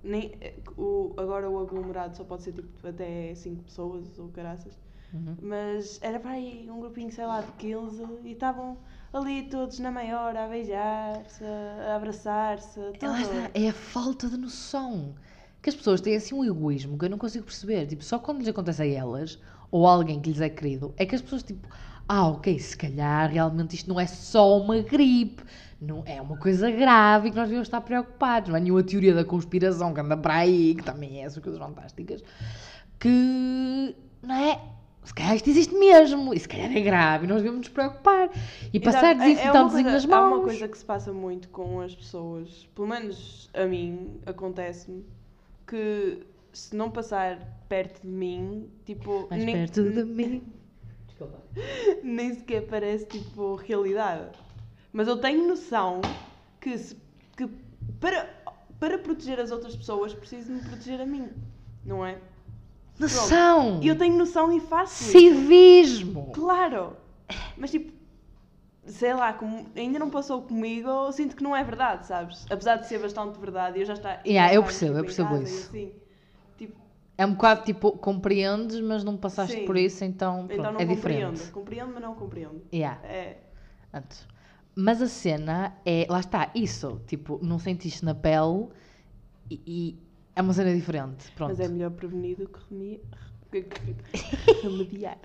[0.03, 0.33] nem,
[0.77, 4.79] o, agora o aglomerado só pode ser tipo até 5 pessoas ou caraças,
[5.13, 5.37] Uhum.
[5.41, 8.77] mas era para aí um grupinho, sei lá, de 15 e estavam
[9.13, 15.15] ali todos na maior a beijar-se, a abraçar-se, está, é a falta de noção.
[15.63, 17.87] Que as pessoas têm assim um egoísmo que eu não consigo perceber.
[17.87, 19.41] Tipo, só quando lhes acontece a elas,
[19.71, 21.67] ou a alguém que lhes é querido, é que as pessoas, tipo,
[22.09, 25.43] ah, ok, se calhar realmente isto não é só uma gripe,
[25.81, 28.51] não é uma coisa grave e que nós devemos estar preocupados.
[28.51, 31.61] Não é nenhuma teoria da conspiração que anda para aí, que também é essas coisas
[31.61, 32.23] fantásticas,
[32.99, 34.78] que, não é?
[35.09, 38.31] Se calhar isto existe mesmo, e se calhar é grave, e nós devemos nos preocupar.
[38.73, 40.45] E passar Exato, é- é uma desinfetantezinho coisa- nas É uma mãos.
[40.45, 45.05] coisa que se passa muito com as pessoas, pelo menos a mim, acontece-me,
[45.67, 46.21] que
[46.53, 49.27] se não passar perto de mim, tipo.
[49.31, 50.43] Mais nem, perto de mim.
[51.07, 51.43] Desculpa.
[52.03, 54.31] nem sequer parece tipo realidade.
[54.93, 56.01] Mas eu tenho noção
[56.61, 56.97] que, se-
[57.37, 57.49] que
[58.01, 58.29] para,
[58.81, 61.29] para proteger as outras pessoas preciso me proteger a mim,
[61.85, 62.19] não é?
[62.99, 63.81] Noção!
[63.83, 65.13] E eu tenho noção e faço isso.
[65.13, 66.33] Civismo!
[66.35, 66.97] Claro!
[67.57, 67.93] Mas tipo,
[68.87, 72.45] sei lá, como ainda não passou comigo, eu sinto que não é verdade, sabes?
[72.51, 74.21] Apesar de ser bastante verdade, e eu já está.
[74.27, 75.69] Yeah, eu percebo, eu percebo isso.
[75.69, 75.93] assim.
[76.57, 76.77] Tipo,
[77.17, 79.65] É um bocado tipo, compreendes, mas não passaste Sim.
[79.65, 81.33] por isso, então, pronto, então não é compreendo.
[81.33, 81.53] diferente.
[81.53, 82.63] Compreendo, mas não compreendo.
[82.73, 83.01] Yeah.
[83.07, 83.39] É.
[83.93, 84.27] Antes.
[84.75, 88.69] Mas a cena é, lá está, isso, tipo, não sentiste na pele
[89.51, 90.08] e, e
[90.39, 91.31] é uma cena diferente.
[91.33, 91.51] Pronto.
[91.51, 93.01] Mas é melhor prevenir do que remi-
[94.63, 95.19] remediar.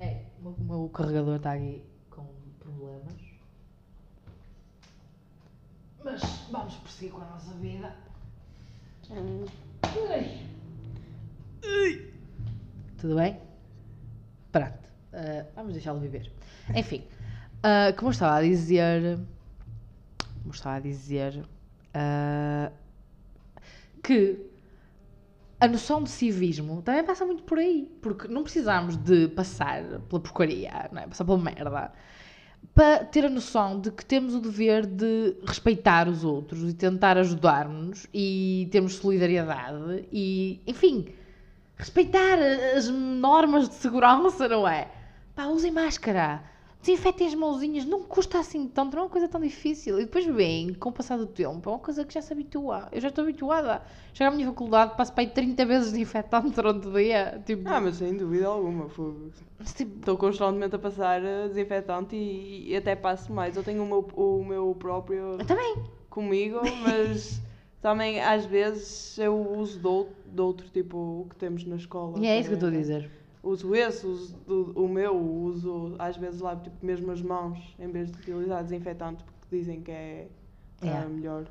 [0.00, 2.26] É, o meu- carregador está aqui com
[2.58, 3.14] problemas.
[6.04, 7.94] Mas vamos prosseguir com a nossa vida.
[9.10, 9.44] Hum,
[12.98, 13.40] Tudo bem?
[14.52, 14.88] Pronto.
[15.12, 16.30] ah, vamos deixá-lo viver.
[16.74, 17.04] Enfim,
[17.62, 19.16] ah, como eu estava a dizer.
[20.18, 21.46] Como eu estava a dizer.
[21.94, 22.70] ah,
[24.06, 24.38] que
[25.58, 27.90] a noção de civismo também passa muito por aí.
[28.00, 31.06] Porque não precisamos de passar pela porcaria, não é?
[31.08, 31.92] passar pela merda,
[32.72, 37.18] para ter a noção de que temos o dever de respeitar os outros e tentar
[37.18, 41.08] ajudar-nos e termos solidariedade e, enfim,
[41.76, 42.38] respeitar
[42.76, 44.88] as normas de segurança, não é?
[45.34, 46.44] Pá, usem máscara.
[46.86, 49.98] Desinfetem as mãozinhas, não custa assim tanto, não é uma coisa tão difícil.
[49.98, 52.86] E depois vem, com o passar do tempo, é uma coisa que já se habitua.
[52.92, 53.82] Eu já estou habituada.
[54.14, 57.42] Chego à minha faculdade, passo para aí 30 vezes desinfetante durante o dia.
[57.44, 58.88] Tipo, Ah, mas sem dúvida alguma.
[58.88, 59.32] fogo.
[59.74, 63.56] tipo, Estou constantemente a passar eh, desinfetante e, e até passo mais.
[63.56, 65.82] Eu tenho o meu, o meu próprio eu também.
[66.08, 67.40] comigo, mas
[67.82, 72.20] também às vezes eu uso de outro, de outro tipo o que temos na escola.
[72.20, 73.10] E é isso que eu estou a dizer.
[73.48, 77.88] Uso esse, uso do- o meu, uso às vezes lavo tipo, mesmo as mãos em
[77.88, 80.28] vez de utilizar desinfetante porque dizem que é
[80.82, 81.08] Yeah.
[81.08, 81.46] melhor.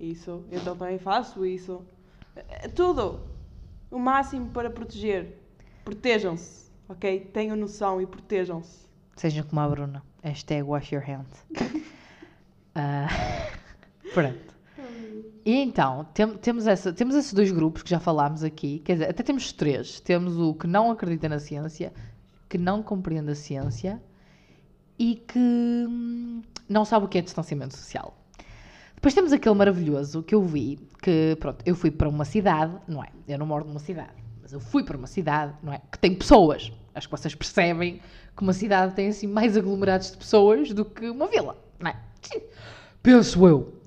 [0.00, 0.42] Isso.
[0.50, 1.82] Então também faço isso.
[2.34, 3.20] É Tudo.
[3.90, 5.38] O máximo para proteger.
[5.84, 6.70] Protejam-se.
[6.88, 7.20] Ok?
[7.32, 8.86] Tenham noção e protejam-se.
[9.16, 10.02] Sejam como a Bruna.
[10.22, 11.44] Hashtag wash your hands.
[12.74, 13.08] Ah,
[14.14, 14.47] pronto.
[15.44, 19.10] E então, tem- temos, essa, temos esses dois grupos que já falámos aqui, quer dizer,
[19.10, 20.00] até temos três.
[20.00, 21.92] Temos o que não acredita na ciência,
[22.48, 24.00] que não compreende a ciência
[24.98, 28.14] e que hum, não sabe o que é distanciamento social.
[28.94, 33.02] Depois temos aquele maravilhoso que eu vi, que pronto, eu fui para uma cidade, não
[33.02, 33.08] é?
[33.28, 34.10] Eu não moro numa cidade,
[34.42, 35.80] mas eu fui para uma cidade, não é?
[35.90, 36.72] Que tem pessoas.
[36.94, 38.00] Acho que vocês percebem
[38.36, 41.96] que uma cidade tem assim mais aglomerados de pessoas do que uma vila, não é?
[43.02, 43.77] Penso eu.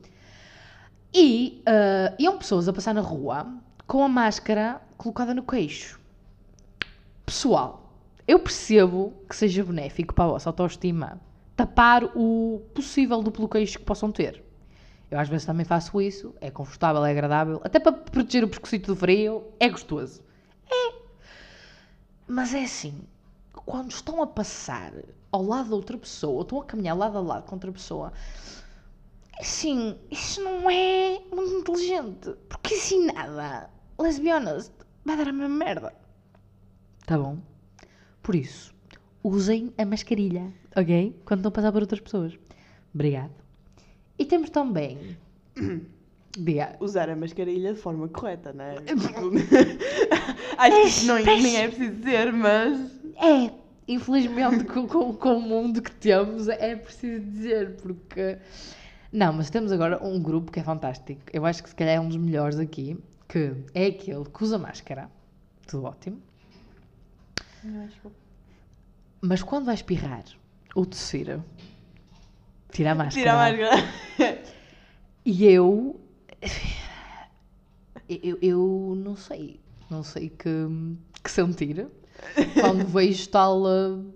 [1.14, 3.48] E ah, iam pessoas a passar na rua
[3.86, 6.00] com a máscara colocada no queixo.
[7.26, 7.92] Pessoal,
[8.28, 11.20] eu percebo que seja benéfico para a vossa autoestima
[11.56, 14.44] tapar o possível duplo queixo que possam ter.
[15.10, 18.94] Eu às vezes também faço isso, é confortável, é agradável, até para proteger o pescocito
[18.94, 20.22] do frio, é gostoso.
[20.70, 20.94] É.
[22.26, 23.02] Mas é assim,
[23.66, 24.94] quando estão a passar
[25.30, 28.14] ao lado da outra pessoa, ou estão a caminhar lado a lado com outra pessoa,
[29.40, 32.34] assim, isso não é muito inteligente.
[32.50, 34.72] Porque assim nada, let's be honest,
[35.06, 35.94] vai dar a mesma merda.
[37.06, 37.40] Tá bom?
[38.22, 38.74] Por isso,
[39.24, 41.16] usem a mascarilha, ok?
[41.26, 42.38] Quando estão a passar por outras pessoas.
[42.94, 43.32] Obrigado.
[44.18, 45.18] E temos também.
[46.38, 46.78] Diga.
[46.80, 48.76] Usar a mascarilha de forma correta, não é?
[50.58, 52.92] Acho que não, nem é preciso dizer, mas.
[53.18, 53.52] É,
[53.88, 58.38] infelizmente, com, com, com o mundo que temos, é preciso dizer, porque.
[59.12, 61.22] Não, mas temos agora um grupo que é fantástico.
[61.34, 62.98] Eu acho que se calhar é um dos melhores aqui,
[63.28, 65.10] que é aquele que usa máscara.
[65.68, 66.22] Tudo ótimo.
[69.20, 70.24] Mas quando vai espirrar
[70.74, 71.40] ou tossir,
[72.72, 73.22] tira a máscara.
[73.22, 74.44] Tira a máscara.
[75.24, 76.02] E eu,
[78.10, 78.40] eu.
[78.42, 79.60] Eu não sei.
[79.90, 80.50] Não sei que,
[81.24, 81.88] que sentir.
[82.60, 83.62] Quando vejo tal.
[83.68, 84.12] uh,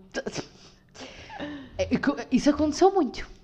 [2.32, 3.35] Isso aconteceu muito.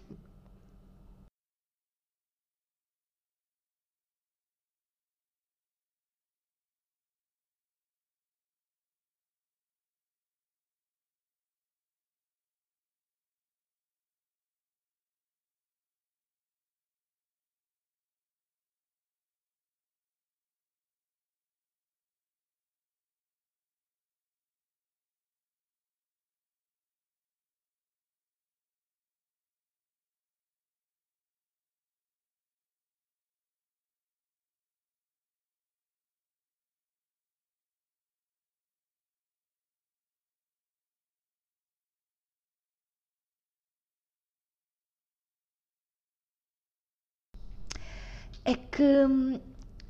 [48.46, 48.84] É que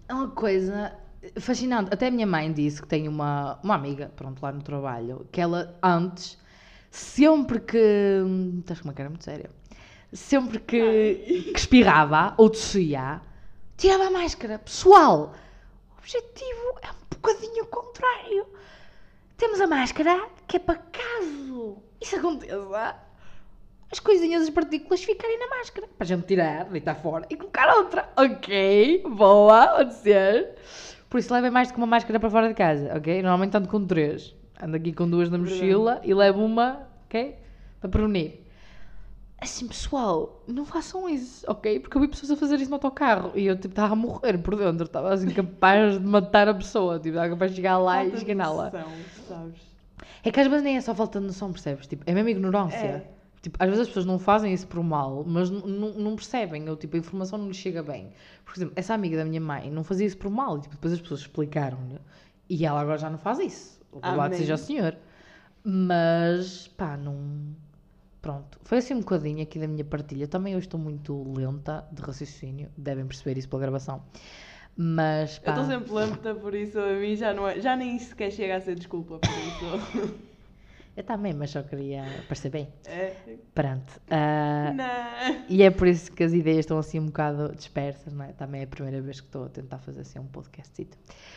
[0.07, 0.97] é uma coisa
[1.39, 1.93] fascinante.
[1.93, 5.39] Até a minha mãe disse que tem uma, uma amiga, pronto, lá no trabalho, que
[5.41, 6.37] ela antes,
[6.89, 7.77] sempre que.
[8.25, 9.49] hum, Estás com uma cara muito séria.
[10.13, 13.21] Sempre que, que espirrava ou tossia,
[13.77, 14.59] tirava a máscara.
[14.59, 15.33] Pessoal,
[15.95, 18.45] o objetivo é um bocadinho contrário.
[19.37, 22.55] Temos a máscara que é para caso isso aconteça,
[23.91, 25.88] as coisinhas, as partículas ficarem na máscara.
[25.97, 28.10] Para a gente tirar, deitar fora e colocar outra.
[28.15, 30.56] Ok, boa, pode ser.
[31.10, 33.21] Por isso levem mais do que uma máscara para fora de casa, ok?
[33.21, 34.34] Normalmente ando com três.
[34.62, 37.36] Ando aqui com duas na mochila e levo uma, ok?
[37.82, 38.39] Para prevenir.
[39.41, 41.80] Assim, pessoal, não façam isso, ok?
[41.80, 44.38] Porque eu vi pessoas a fazer isso no autocarro e eu tipo, estava a morrer
[44.38, 44.86] por dentro.
[44.86, 46.97] Estava assim capaz de matar a pessoa.
[46.97, 48.71] Tipo, estava capaz de chegar lá Falta e esganá-la.
[50.23, 51.88] É que às vezes nem é só falta de noção, percebes?
[51.88, 52.77] Tipo, é mesmo ignorância.
[52.77, 53.20] É.
[53.41, 56.95] Tipo, às vezes as pessoas não fazem isso por mal, mas não percebem, ou tipo,
[56.95, 58.12] a informação não lhes chega bem.
[58.45, 60.93] Por exemplo, essa amiga da minha mãe não fazia isso por mal, e tipo, depois
[60.93, 61.99] as pessoas explicaram-lhe,
[62.47, 63.82] e ela agora já não faz isso.
[63.91, 64.38] Louvado Amém.
[64.38, 64.95] seja o Senhor.
[65.63, 67.56] Mas, pá, não.
[68.21, 70.27] Pronto, foi assim um bocadinho aqui da minha partilha.
[70.27, 74.04] Também eu estou muito lenta de raciocínio, devem perceber isso pela gravação.
[74.77, 75.51] Mas, Eu pá.
[75.51, 78.62] estou sempre lenta, por isso a mim já, não é, já nem sequer chega a
[78.62, 80.21] ser desculpa por isso.
[80.95, 82.67] Eu também, mas só queria parecer bem.
[82.86, 83.13] É.
[83.56, 84.01] Pronto.
[84.10, 85.45] ah, Não.
[85.47, 88.34] E é por isso que as ideias estão assim um bocado dispersas, não é?
[88.34, 90.86] Também é a primeira vez que estou a tentar fazer assim um podcast.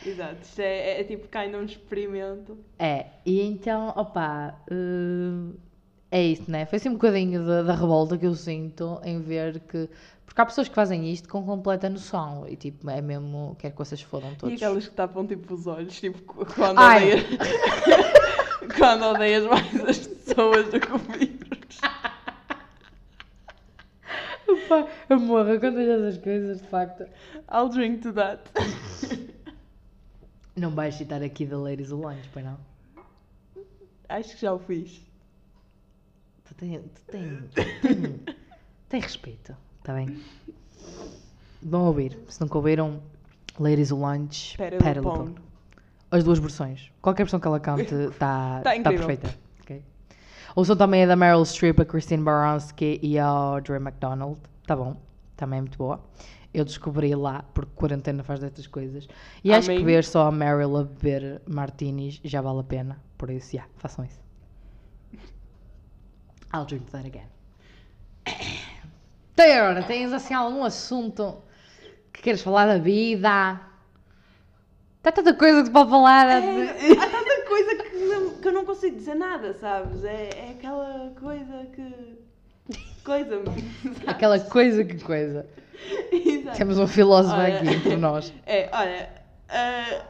[0.05, 2.57] Exato, isto é, é tipo kind of um experimento.
[2.77, 5.55] É, e então, opá, eh,
[6.11, 6.65] é isso, né?
[6.65, 9.89] Foi assim um bocadinho da, da revolta que eu sinto em ver que.
[10.25, 13.55] Porque há pessoas que fazem isto com completa noção e tipo, é mesmo.
[13.57, 14.55] Quero que vocês fodam E todos.
[14.55, 17.11] aquelas que tapam tipo os olhos, tipo qu- quando Ai.
[18.77, 21.45] quando odeias mais as pessoas do que o vírus.
[25.09, 27.03] Morro quando vejo essas coisas, de facto.
[27.51, 28.41] I'll drink to that.
[30.55, 32.57] Não vais citar aqui da Ladies Lunch, pois não?
[34.07, 35.01] Acho que já o fiz.
[36.45, 36.81] Tu tens.
[36.81, 37.51] Tu tens.
[38.87, 40.21] Tem, respeito, está bem?
[41.61, 42.17] Vão ouvir.
[42.29, 43.01] Se nunca ouviram,
[43.59, 45.35] Ladies Lunch, do Pão.
[46.11, 46.91] As duas versões.
[47.01, 49.07] Qualquer versão que ela cante está Tá tá incrível.
[49.07, 49.37] perfeita.
[49.61, 49.83] ok?
[50.55, 54.39] Ouçam também a da Meryl Streep, a Christine Baranski e a Audrey McDonald.
[54.65, 54.95] Tá bom.
[55.35, 55.99] Também é muito boa.
[56.53, 59.07] Eu descobri lá, porque quarentena faz destas coisas.
[59.43, 59.83] E acho que Amém.
[59.85, 63.01] ver só a Meryl a beber martinis já vale a pena.
[63.17, 64.21] Por isso, já, façam isso.
[66.53, 67.27] I'll drink that again.
[69.37, 71.39] Agora, tens assim algum assunto
[72.13, 73.59] que queres falar da vida?
[75.05, 76.25] Está tanta coisa que se pode falar.
[76.25, 80.03] É, há tanta coisa que, não- que eu não consigo dizer nada, sabes?
[80.03, 82.17] É, é aquela coisa que.
[83.03, 83.43] Coisa.
[83.45, 84.07] sabes?
[84.07, 85.45] Aquela coisa que coisa.
[86.11, 86.57] Exato.
[86.57, 87.55] Temos um filósofo Olha.
[87.59, 88.33] aqui entre nós.
[88.47, 89.11] É, olha,
[89.49, 90.05] ah,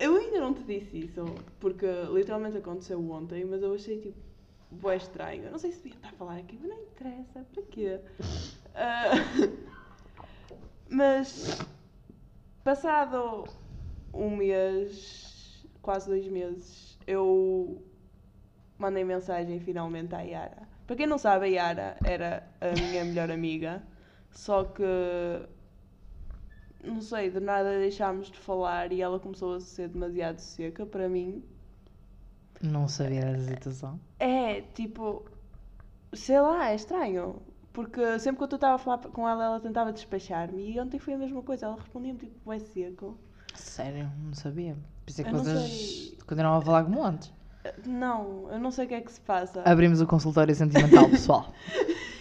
[0.00, 1.22] eu ainda não te disse isso,
[1.60, 4.16] porque literalmente aconteceu ontem, mas eu achei tipo,
[4.70, 5.44] bué estranho.
[5.44, 8.00] Eu não sei se devia estar a falar aqui, mas não interessa, para quê?
[8.74, 9.10] Ah,
[10.88, 11.58] mas,
[12.64, 13.44] passado
[14.16, 17.82] um mês, quase dois meses, eu
[18.78, 20.68] mandei mensagem finalmente à Yara.
[20.86, 23.82] Para quem não sabe, a Yara era a minha melhor amiga,
[24.30, 24.82] só que
[26.84, 31.08] não sei, de nada deixámos de falar e ela começou a ser demasiado seca para
[31.08, 31.42] mim.
[32.62, 34.00] Não sabia dessa situação.
[34.18, 35.24] É tipo,
[36.12, 37.42] sei lá, é estranho.
[37.72, 41.14] Porque sempre que eu estava a falar com ela, ela tentava despachar-me e ontem foi
[41.14, 41.66] a mesma coisa.
[41.66, 43.18] Ela respondia-me tipo, é seco.
[43.56, 44.76] Sério, não sabia.
[45.04, 46.18] Pensei que Eu não vocês sei.
[46.26, 47.32] continuavam a falar como antes.
[47.84, 49.62] Não, eu não sei o que é que se passa.
[49.64, 51.52] Abrimos o consultório sentimental, pessoal.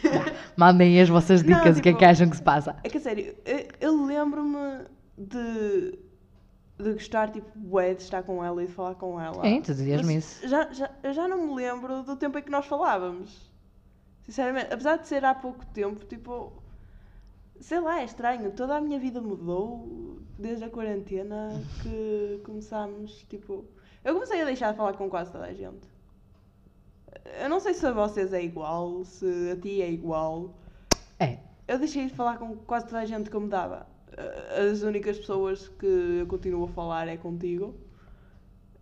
[0.57, 2.75] Mandem as vossas Não, dicas, o que é tipo- que acham que se passa.
[2.83, 4.85] É que a sério, eu, eu lembro-me
[5.17, 5.99] de,
[6.79, 9.45] de gostar, tipo, bué, de estar com ela e de falar com ela.
[9.45, 10.47] É, tu dizias-me Mas isso.
[10.47, 13.51] Já, já, eu já não me lembro do tempo em que nós falávamos.
[14.23, 16.53] Sinceramente, apesar de ser há pouco tempo, tipo,
[17.59, 18.51] sei lá, é estranho.
[18.51, 21.49] Toda a minha vida mudou desde a quarentena
[21.81, 23.65] que começámos, tipo.
[24.03, 25.87] Eu comecei a deixar de falar com quase toda a gente.
[27.41, 30.53] Eu não sei se a vocês é igual, se a ti é igual.
[31.19, 33.87] É, Eu deixei de falar com quase toda a gente que eu me dava.
[34.71, 35.85] As únicas pessoas que
[36.19, 37.73] eu continuo a falar é contigo.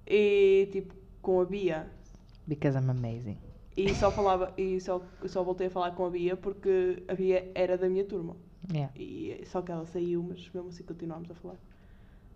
[0.05, 1.87] E tipo, com a Bia.
[2.47, 3.37] because I'm amazing.
[3.75, 7.49] E só falava, e só, só voltei a falar com a Bia porque a Bia
[7.55, 8.35] era da minha turma.
[8.71, 8.91] Yeah.
[8.95, 11.55] E só que ela saiu, mas mesmo assim continuámos a falar.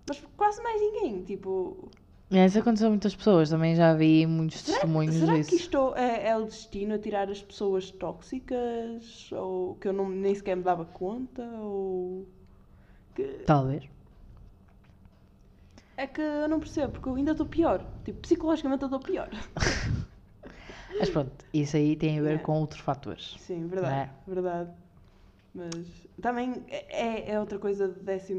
[0.07, 1.89] Mas quase mais ninguém, tipo.
[2.29, 5.49] É, isso aconteceu a muitas pessoas, também já vi muitos Será, testemunhos será disso.
[5.49, 9.31] que isto é, é o destino a tirar as pessoas tóxicas?
[9.31, 11.43] Ou que eu não, nem sequer me dava conta?
[11.61, 12.25] Ou.
[13.15, 13.85] que Talvez.
[15.95, 17.85] é que eu não percebo, porque eu ainda estou pior.
[18.03, 19.29] Tipo, psicologicamente eu estou pior.
[20.99, 22.37] Mas pronto, isso aí tem a ver É.
[22.39, 23.35] com outros fatores.
[23.39, 24.71] Sim, verdade, verdade.
[25.57, 28.33] Mas também é, é outra coisa de 12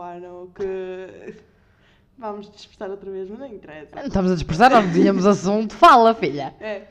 [0.00, 1.34] ano que
[2.16, 3.96] vamos dispersar outra vez, mas não interessa.
[3.96, 5.74] Não estamos a dispersar, não tínhamos assunto.
[5.74, 6.54] Fala, filha.
[6.60, 6.86] É.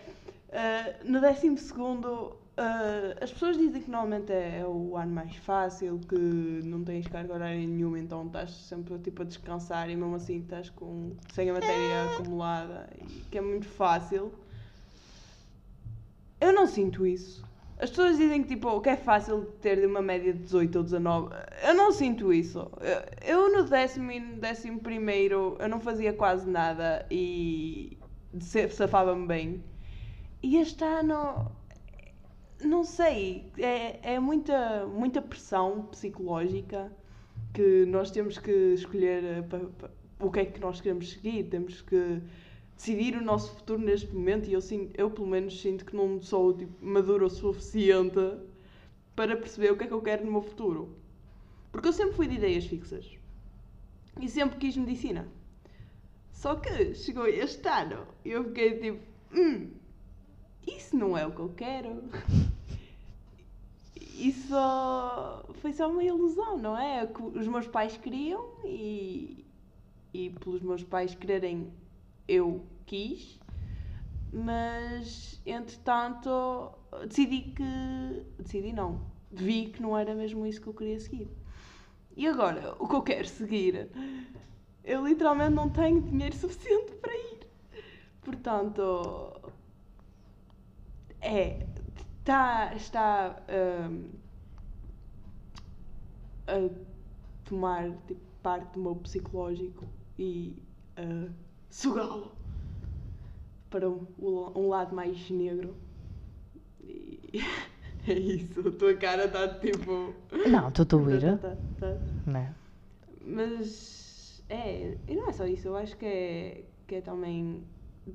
[0.51, 5.33] ah, no 12 segundo, ah, as pessoas dizem que normalmente é, é o ano mais
[5.37, 10.13] fácil, que não tens carga horária nenhuma, então estás sempre tipo, a descansar e mesmo
[10.13, 14.33] assim estás com, sem a matéria acumulada e que é muito fácil.
[16.41, 17.47] Eu não sinto isso.
[17.79, 20.83] As pessoas dizem que, tipo, que é fácil ter de uma média de 18 ou
[20.83, 21.33] 19.
[21.65, 22.69] Eu não sinto isso.
[23.25, 27.97] Eu, no décimo e no décimo primeiro eu não fazia quase nada e
[28.71, 29.63] safava-me bem.
[30.43, 31.51] E este ano,
[32.63, 36.91] não sei, é, é muita, muita pressão psicológica
[37.53, 39.89] que nós temos que escolher eh, pa- pa-
[40.19, 41.45] o que é que nós queremos seguir.
[41.45, 42.21] Temos que
[42.79, 44.61] decidir o nosso futuro neste momento e eu,
[44.95, 48.37] eu pelo menos sinto que não sou tipo, madura o suficiente
[49.13, 50.95] para perceber o que é que eu quero no meu futuro.
[51.73, 53.05] Porque eu sempre fui de ideias fixas
[54.17, 55.27] e sempre quis medicina.
[56.31, 58.99] Só que chegou este ano e eu fiquei tipo,
[59.35, 59.71] hum,
[60.65, 62.01] isso não é o que eu quero.
[64.19, 64.53] Isso
[65.61, 67.03] foi só uma ilusão, não é?
[67.03, 69.45] É que os meus pais queriam e,
[70.13, 71.71] e pelos meus pais quererem
[72.29, 73.39] eu quis,
[74.31, 76.71] mas entretanto
[77.07, 78.25] decidi que.
[78.37, 79.01] Decidi não.
[79.31, 81.27] Vi que não era mesmo isso que eu queria seguir.
[82.15, 83.89] E agora, o que eu quero seguir?
[84.83, 87.39] Eu literalmente não tenho dinheiro suficiente para ir.
[88.21, 89.41] Portanto,
[91.19, 91.67] é.
[92.23, 93.41] Tá, está
[93.89, 94.09] hum,
[96.45, 96.69] a
[97.43, 99.87] tomar tipo, parte do meu psicológico
[100.17, 100.61] e
[100.95, 102.31] a sugá-lo
[103.69, 105.75] para um, um lado mais negro.
[106.83, 107.41] E
[108.07, 110.13] é isso, a tua cara está tipo.
[110.49, 111.21] Não, estou a ouvir.
[111.21, 111.97] tá, tá, tá.
[112.25, 112.53] Né?
[113.25, 117.63] Mas é, e não é só isso, eu acho que é, que é também,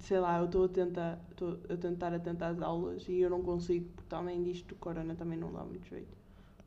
[0.01, 3.43] sei lá, eu estou a tentar, estou a tentar atentar às aulas e eu não
[3.43, 6.17] consigo, porque também disto do corona também não dá muito jeito.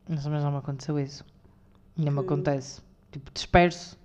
[0.08, 1.26] Mas mas não me aconteceu isso.
[1.98, 2.82] Ainda me Que- acontece.
[3.12, 3.98] Tipo, disperso.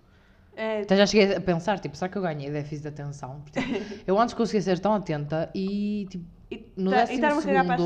[0.62, 3.40] É, Até já cheguei a pensar, tipo, será que eu ganhei déficit de atenção?
[3.42, 3.72] Porque, tipo,
[4.06, 7.82] eu antes conseguia ser tão atenta e, tipo, e no tá- e décimo as segundo,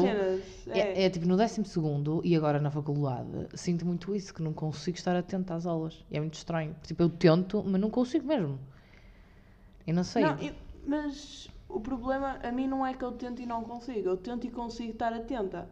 [0.69, 4.43] é, É, é, tipo, no décimo segundo e agora na faculdade, sinto muito isso, que
[4.43, 6.05] não consigo estar atenta às aulas.
[6.11, 6.75] E é muito estranho.
[6.83, 8.59] Tipo, eu tento, mas não consigo mesmo.
[9.87, 10.23] E não sei.
[10.25, 10.55] Não, eu-
[10.87, 14.47] mas o problema a mim não é que eu tento e não consigo, eu tento
[14.47, 15.69] e consigo estar atenta.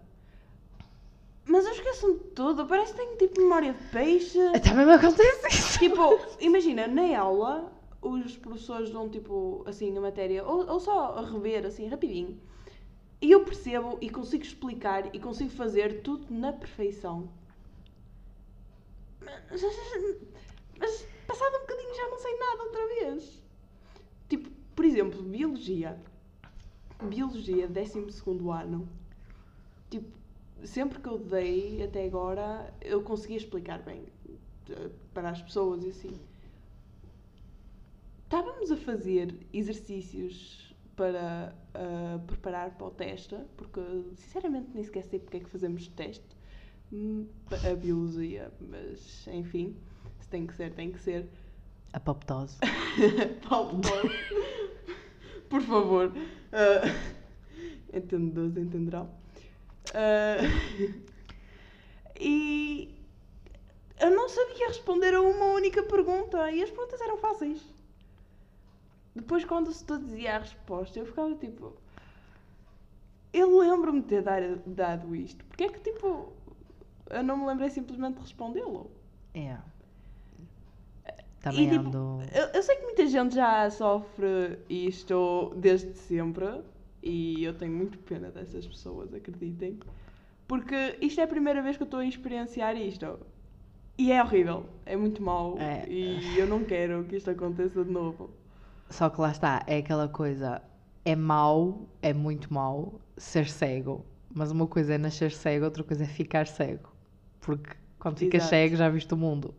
[1.47, 4.39] Mas eu esqueço-me de tudo, parece que tenho tipo memória de peixe.
[4.61, 5.79] Também me acontece isso.
[5.79, 11.23] Tipo, imagina, na aula, os professores dão tipo assim a matéria, ou, ou só a
[11.23, 12.41] rever assim rapidinho.
[13.21, 17.29] E eu percebo e consigo explicar e consigo fazer tudo na perfeição.
[19.21, 19.63] Mas,
[20.79, 23.43] mas passado um bocadinho já não sei nada outra vez.
[24.29, 25.99] Tipo, por exemplo, biologia.
[27.03, 28.07] Biologia, 12
[28.51, 28.89] ano.
[29.91, 30.24] Tipo,
[30.63, 34.05] sempre que eu dei até agora, eu conseguia explicar bem
[34.71, 36.19] eh, para as pessoas e assim.
[38.25, 43.81] Estávamos a fazer exercícios para ah, preparar para o teste, porque
[44.17, 46.25] sinceramente nem sequer sei porque é que fazemos teste.
[46.93, 49.77] Hum, A biologia, mas enfim,
[50.21, 51.29] se tem que ser, tem que ser.
[51.93, 52.59] A poptose.
[53.49, 54.13] Paulo Torres.
[55.49, 56.13] Por favor.
[56.55, 56.87] Uh,
[57.93, 59.11] entendedores entenderão.
[59.91, 61.05] Uh,
[62.19, 62.95] e
[64.01, 67.63] eu não sabia responder a uma única pergunta e as perguntas eram fáceis.
[69.15, 71.73] Depois, quando o setor dizia a resposta, eu ficava tipo.
[73.33, 75.45] Eu lembro-me de ter dar- dado isto.
[75.45, 76.33] Porque é que, tipo,
[77.11, 78.91] eu não me lembrei simplesmente de respondê-lo?
[79.35, 79.57] É.
[81.41, 82.23] Também E, tipo, ando.
[82.33, 86.63] Eu, eu sei que muita gente já sofre isto desde sempre
[87.05, 89.79] e eu tenho muito pena dessas pessoas, acreditem.
[90.49, 93.19] Porque isto é a primeira vez que eu estou a experienciar isto.
[93.97, 95.87] E é horrível, é muito mau É.
[95.89, 98.31] e eu não quero que isto aconteça de novo.
[98.91, 100.61] Só que lá está, é aquela coisa.
[101.05, 104.05] É mau, é muito mau ser cego.
[104.35, 106.93] Mas uma coisa é nascer cego, outra coisa é ficar cego.
[107.41, 108.51] Porque quando ficas Exato.
[108.51, 109.55] cego já viste o mundo.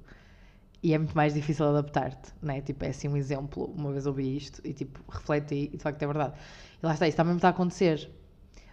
[0.86, 2.62] E é muito mais difícil adaptar-te, né?
[2.62, 3.74] Tipo, é assim um exemplo.
[3.76, 6.34] Uma vez ouvi isto e tipo, refleti e de facto é verdade.
[6.82, 8.08] E lá está, isso também me está a acontecer.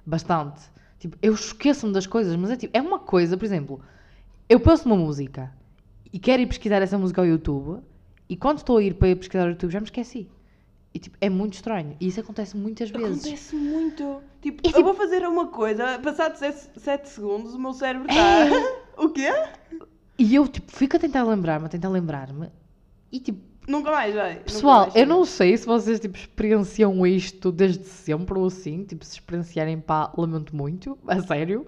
[0.05, 0.61] Bastante.
[0.99, 3.81] Tipo, eu esqueço-me das coisas, mas é tipo, é uma coisa, por exemplo,
[4.47, 5.51] eu penso numa música
[6.13, 7.83] e quero ir pesquisar essa música ao YouTube
[8.29, 10.29] e quando estou a ir para ir pesquisar ao YouTube já me esqueci.
[10.93, 11.97] E tipo, é muito estranho.
[11.99, 13.23] E isso acontece muitas vezes.
[13.25, 14.23] Acontece muito.
[14.43, 18.45] Tipo, E, eu tipo- vou fazer uma coisa, passado 7 segundos, o meu cérebro está.
[18.47, 18.83] É.
[19.03, 19.31] o quê?
[20.23, 22.49] E eu tipo, fico a tentar lembrar-me, a tentar lembrar-me.
[23.11, 24.37] E tipo, Nunca mais, vai.
[24.37, 28.85] pessoal, mais eu não sei se vocês tipo experienciam isto desde sempre ou assim.
[28.85, 31.67] Tipo, se experienciarem, pá, lamento muito, a sério.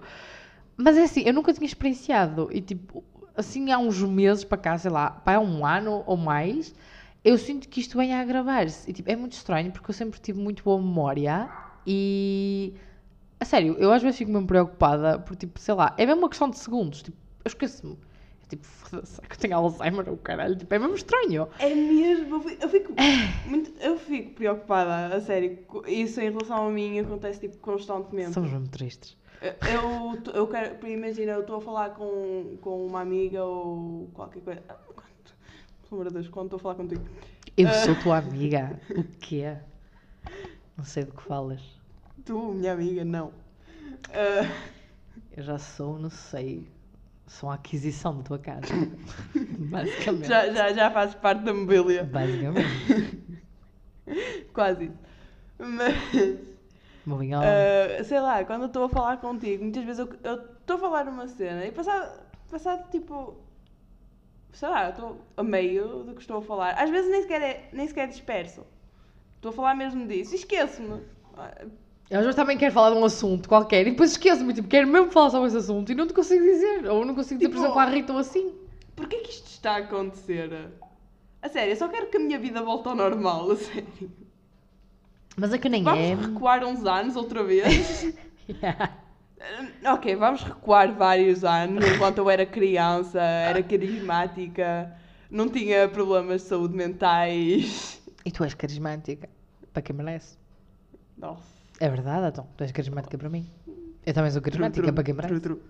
[0.77, 2.47] Mas é assim, eu nunca tinha experienciado.
[2.49, 3.03] E tipo,
[3.35, 6.73] assim há uns meses para cá, sei lá, pá, há um ano ou mais,
[7.25, 8.89] eu sinto que isto vem a agravar-se.
[8.89, 11.49] E tipo, é muito estranho porque eu sempre tive muito boa memória
[11.85, 12.73] e.
[13.37, 16.29] A sério, eu às vezes fico mesmo preocupada porque, tipo, sei lá, é mesmo uma
[16.29, 17.01] questão de segundos.
[17.01, 17.97] Tipo, eu esqueço-me.
[18.49, 20.55] Tipo, foda-se, que eu tenho Alzheimer ou caralho?
[20.55, 21.47] Tipo, é mesmo estranho.
[21.59, 22.93] É mesmo, eu fico,
[23.47, 25.59] muito, eu fico preocupada, a sério.
[25.87, 28.33] Isso em relação a mim acontece tipo constantemente.
[28.33, 29.17] Somos mesmo tristes.
[29.41, 34.63] Eu, eu, quero, imagina, eu estou a falar com, com uma amiga ou qualquer coisa.
[34.69, 35.05] Ah, quando-
[35.89, 37.03] Pelo amor de Deus, quando estou a falar contigo.
[37.57, 37.71] Eu Ah.
[37.73, 38.79] sou tua amiga.
[38.97, 39.55] O quê?
[40.77, 41.61] Não sei do que falas.
[42.25, 43.31] Tu, minha amiga, não.
[44.13, 44.49] Ah,
[45.37, 46.67] Eu já sou, não sei.
[47.27, 48.67] Sou uma aquisição da tua casa.
[49.35, 50.27] Basicamente.
[50.27, 52.03] já, já, já fazes parte da mobília.
[52.03, 53.41] Basicamente.
[54.53, 54.99] Quase isso.
[55.57, 55.95] Mas.
[57.05, 57.41] Moving on.
[57.41, 61.07] Uh, sei lá, quando eu estou a falar contigo, muitas vezes eu estou a falar
[61.07, 63.43] uma cena e passado, passado tipo.
[64.53, 66.71] Sei lá, eu estou a meio do que estou a falar.
[66.71, 68.65] Às vezes nem sequer, é, nem sequer disperso.
[69.35, 71.03] Estou a falar mesmo disso e esqueço-me.
[72.09, 75.11] Eu vezes também quero falar de um assunto qualquer e depois esqueço-me, tipo, quero mesmo
[75.11, 76.85] falar sobre esse assunto e não te consigo dizer.
[76.87, 78.53] Ou não consigo dizer, por Tipo- exemplo, à Rita ou assim.
[78.95, 80.69] Porquê que isto está a acontecer?
[81.41, 84.11] A sério, eu só quero que a minha vida volte ao normal, a sério.
[85.35, 86.15] Mas é que nem Vamos é.
[86.15, 88.13] recuar uns anos outra vez?
[88.47, 88.97] Yeah.
[89.93, 91.85] Ok, vamos recuar vários anos.
[91.85, 94.91] Enquanto eu era criança, era carismática,
[95.29, 98.01] não tinha problemas de saúde mentais.
[98.25, 99.29] E tu és carismática.
[99.71, 100.35] Para quem merece.
[101.15, 101.54] Nossa.
[101.79, 102.47] É verdade, então.
[102.57, 103.49] Tu és carismática para mim.
[104.05, 105.39] Eu também sou carismática Tru, tru, para quem merece.
[105.39, 105.61] tru.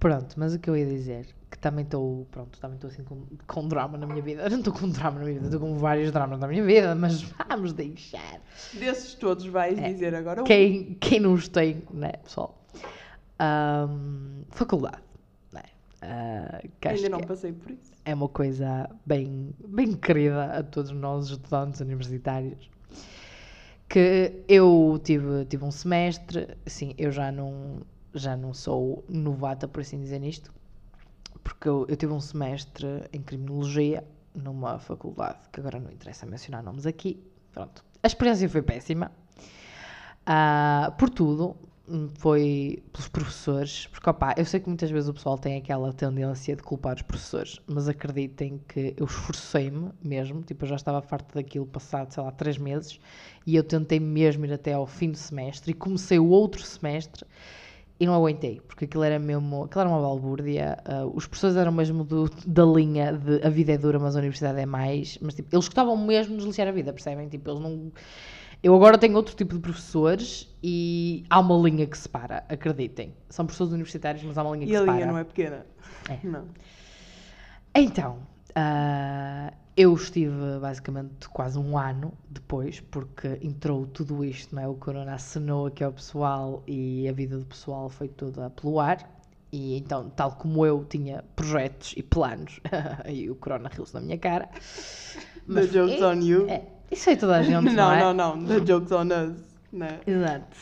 [0.00, 3.20] Pronto, mas o que eu ia dizer, que também estou, pronto, também estou assim com,
[3.48, 4.42] com drama na minha vida.
[4.42, 6.94] Eu não estou com drama na minha vida, estou com vários dramas na minha vida,
[6.94, 8.40] mas vamos deixar.
[8.74, 9.92] Desses todos vais É.
[9.92, 10.44] dizer agora um.
[10.44, 12.56] Quem, quem não os tem, né, pessoal?
[13.40, 15.02] Ahm, faculdade,
[15.52, 15.62] né?
[16.00, 17.92] Acho Ainda não passei por isso.
[18.04, 22.70] é uma coisa bem, bem querida a todos nós, estudantes universitários.
[23.88, 27.80] Que eu tive, tive um semestre, assim, eu já não,
[28.12, 30.52] já não sou novata, por assim dizer, nisto,
[31.42, 36.62] porque eu, eu tive um semestre em criminologia numa faculdade, que agora não interessa mencionar
[36.62, 37.18] nomes aqui.
[37.52, 37.84] Pronto.
[38.02, 39.10] A experiência foi péssima.
[40.26, 41.56] Ah, por tudo,
[42.18, 46.54] foi pelos professores, porque opá, eu sei que muitas vezes o pessoal tem aquela tendência
[46.54, 51.34] de culpar os professores, mas acreditem que eu esforcei-me mesmo, tipo, eu já estava farto
[51.34, 53.00] daquilo passado, sei lá, três meses,
[53.48, 57.24] e eu tentei mesmo ir até ao fim do semestre, e comecei o outro semestre,
[57.98, 61.72] e não aguentei, porque aquilo era mesmo, aquilo era uma balbúrdia, ah, os professores eram
[61.72, 65.34] mesmo do- da linha de a vida é dura, mas a universidade é mais, mas
[65.34, 67.26] tipo, eles gostavam mesmo de nos lixar a vida, percebem?
[67.28, 67.90] Tipo, eles não...
[68.62, 73.14] Eu agora tenho outro tipo de professores e há uma linha que separa, acreditem.
[73.30, 74.96] São professores universitários, mas há uma linha que E a separa.
[74.98, 75.64] linha não é pequena.
[76.10, 76.18] É.
[76.26, 76.44] Não.
[77.74, 78.18] Então,
[78.54, 84.66] ah, eu estive basicamente quase um ano depois, porque entrou tudo isto, não é?
[84.66, 89.08] O corona acenou aqui ao pessoal e a vida do pessoal foi toda pelo ar.
[89.52, 92.58] E então, tal como eu tinha projetos e planos,
[93.08, 94.48] e o corona riu-se na minha cara.
[95.46, 96.48] The joke's on you.
[96.48, 98.00] É, isso foi toda a gente, não, não, é?
[98.00, 98.44] não, não.
[98.46, 99.36] The joke's on us.
[99.72, 100.00] Né?
[100.04, 100.56] Exato.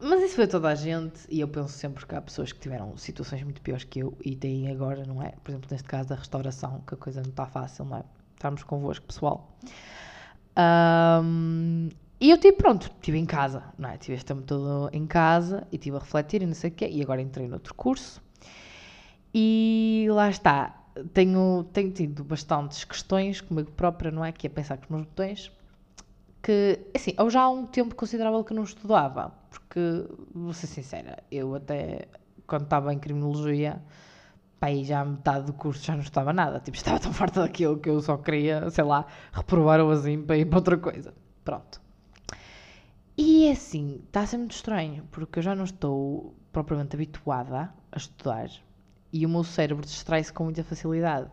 [0.00, 2.96] Mas isso foi toda a gente e eu penso sempre que há pessoas que tiveram
[2.96, 5.34] situações muito piores que eu e têm agora, não é?
[5.44, 8.04] Por exemplo, neste caso da restauração, que a coisa não está fácil, não é?
[8.42, 9.56] Estamos convosco, pessoal.
[10.56, 11.90] Ahm,
[12.20, 13.96] e eu tive, pronto, estive em casa, não é?
[13.96, 17.00] Tive este todo em casa e estive a refletir e não sei o quê, e
[17.00, 18.20] agora entrei noutro curso.
[19.32, 20.76] E lá está,
[21.14, 24.32] tenho, tenho tido bastantes questões comigo própria, não é?
[24.32, 25.52] Que é pensar com os meus botões,
[26.42, 31.22] que, assim, eu já há um tempo considerável que não estudava, porque, vou ser sincera,
[31.30, 32.08] eu até,
[32.44, 33.80] quando estava em criminologia,
[34.62, 37.40] pá, aí já a metade do curso já não estava nada, tipo, estava tão farta
[37.42, 41.12] daquilo que eu só queria, sei lá, reprovar o assim para ir para outra coisa.
[41.44, 41.82] Pronto.
[43.18, 47.72] E é assim, está a ser muito estranho, porque eu já não estou propriamente habituada
[47.90, 48.48] a estudar
[49.12, 51.28] e o meu cérebro distrai-se com muita facilidade.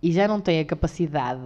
[0.00, 1.42] E já não tem a capacidade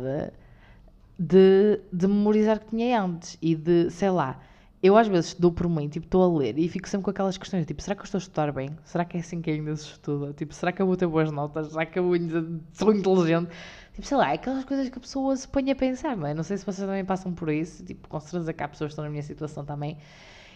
[1.18, 4.40] de, de memorizar que tinha antes e de, sei lá,
[4.83, 7.37] eu às vezes dou por mim, tipo, estou a ler e fico sempre com aquelas
[7.37, 8.70] questões, tipo, será que eu estou a estudar bem?
[8.85, 10.33] Será que é assim que ainda se estuda?
[10.33, 11.72] Tipo, será que eu vou ter boas notas?
[11.72, 13.51] Será que eu ainda sou inteligente?
[13.95, 16.35] Tipo, sei lá, é aquelas coisas que a pessoa se põe a pensar, não é?
[16.35, 18.93] Não sei se vocês também passam por isso, tipo, com certeza que há pessoas que
[18.93, 19.99] estão na minha situação também.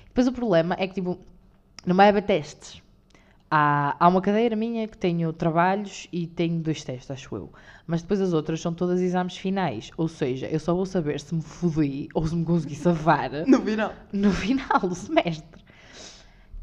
[0.06, 1.18] Depois o problema é que, tipo,
[1.84, 2.80] no MAEBA testes,
[3.52, 7.52] há, há uma cadeira minha que tenho trabalhos e tenho dois testes, acho eu.
[7.86, 9.90] Mas depois as outras são todas exames finais.
[9.98, 13.60] Ou seja, eu só vou saber se me fodi ou se me consegui safar No
[13.60, 13.92] final.
[14.10, 15.62] no final do semestre.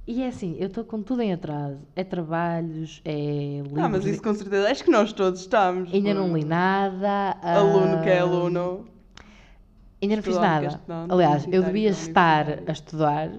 [0.07, 1.77] E é assim, eu estou com tudo em atraso.
[1.95, 3.77] É trabalhos, é livros.
[3.77, 4.71] Ah, mas isso com certeza.
[4.71, 5.93] Acho que nós todos estamos.
[5.93, 7.37] Ainda não li nada.
[7.43, 8.87] Aluno que é ah, aluno.
[10.01, 10.81] Ainda não fiz é nada.
[11.07, 13.29] Aliás, eu devia é estar a estudar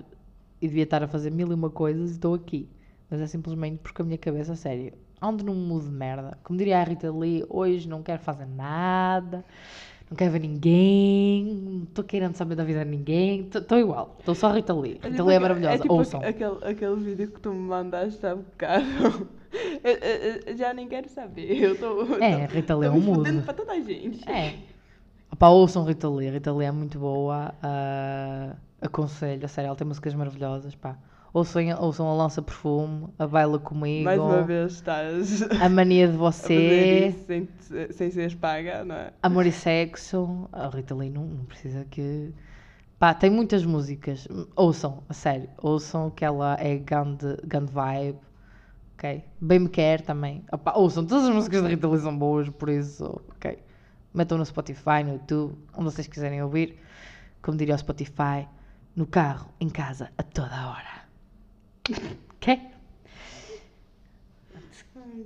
[0.62, 2.68] e devia estar a fazer mil e uma coisas e estou aqui.
[3.10, 6.38] Mas é simplesmente porque a minha cabeça, a sério, onde não mudo de merda.
[6.44, 9.44] Como diria a Rita Lee, hoje não quero fazer nada,
[10.08, 14.34] não quero ver ninguém, não estou querendo saber da vida de ninguém, estou igual, estou
[14.34, 14.92] só Rita Lee.
[15.02, 16.20] É Rita tipo Lee é aque- maravilhosa, É tipo ouçam.
[16.20, 18.84] aque- aquele, aquele vídeo que tu me mandaste há bocado.
[19.82, 21.50] Eu- eu- eu já nem quero saber.
[21.60, 23.42] Eu tô, É, tô- Rita Lee é um mudo.
[23.42, 24.28] para toda a gente.
[24.30, 24.54] É.
[25.32, 26.30] Opa, ouçam Rita Lee.
[26.30, 27.52] Rita Lee é muito boa.
[27.60, 30.76] ah, aconselho, a sério, ela tem músicas maravilhosas.
[30.76, 30.96] Pá.
[31.32, 36.16] Ouçam, ouçam a Lança Perfume, a Baila Comigo, Mais uma vez estás a Mania de
[36.18, 37.48] Você, sem,
[37.92, 39.12] sem seres paga, não é?
[39.22, 40.48] Amor e Sexo.
[40.52, 42.34] A Rita Lee não, não precisa que.
[42.98, 44.26] Pá, tem muitas músicas.
[44.56, 45.48] Ouçam, a sério.
[45.58, 48.18] Ouçam que ela é grande, grande vibe.
[48.94, 49.24] Ok?
[49.40, 50.44] Bem me quer também.
[50.50, 53.56] Opa, ouçam, todas as músicas da Rita Lee são boas, por isso, ok?
[54.12, 56.76] Metam no Spotify, no YouTube, onde vocês quiserem ouvir.
[57.40, 58.48] Como diria o Spotify,
[58.96, 60.99] no carro, em casa, a toda hora.
[62.36, 62.60] Ok?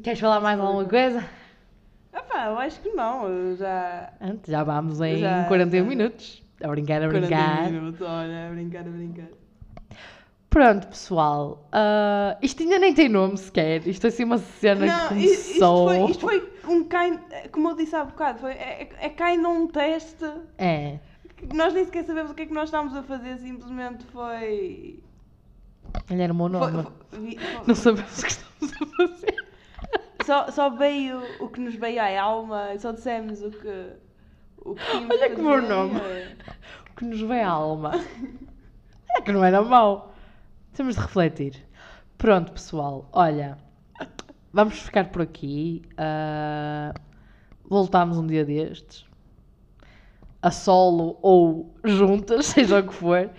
[0.02, 1.24] Queres falar mais alguma coisa?
[2.12, 3.26] Ah pá, eu acho que não.
[3.28, 4.12] Eu já.
[4.20, 5.88] Antes, já vamos em Já, 41 já.
[5.88, 6.42] minutos.
[6.62, 7.70] A brincar, a 40 brincar.
[7.70, 9.26] minutos, olha, a brincar, a brincar.
[10.48, 11.68] Pronto, pessoal.
[11.72, 13.86] ah, isto ainda nem tem nome sequer.
[13.88, 15.88] Isto é assim uma cena que Não, isto começou.
[15.88, 17.18] foi, isto foi um kind.
[17.50, 20.24] Como eu disse há bocado, foi, é, é kind um teste.
[20.56, 20.98] É.
[21.36, 25.02] que Nós nem sequer sabemos o que é que nós estamos a fazer, simplesmente foi.
[26.10, 26.86] Ele era o meu foi- nome.
[27.10, 29.48] foi- vi- foi- Não sabemos o que estamos a fazer.
[30.24, 33.92] só, só veio o que nos veio à alma, só dissemos o que.
[34.64, 36.00] O que Olha que bom nome.
[36.90, 37.92] O que nos vem à alma.
[39.16, 40.14] É que não era mau.
[40.74, 41.64] Temos de refletir.
[42.16, 43.08] Pronto, pessoal.
[43.12, 43.58] Olha,
[44.52, 45.82] vamos ficar por aqui.
[45.98, 46.92] ah,
[47.68, 49.04] voltamos um dia destes.
[50.42, 53.30] A solo ou juntas, seja o que for.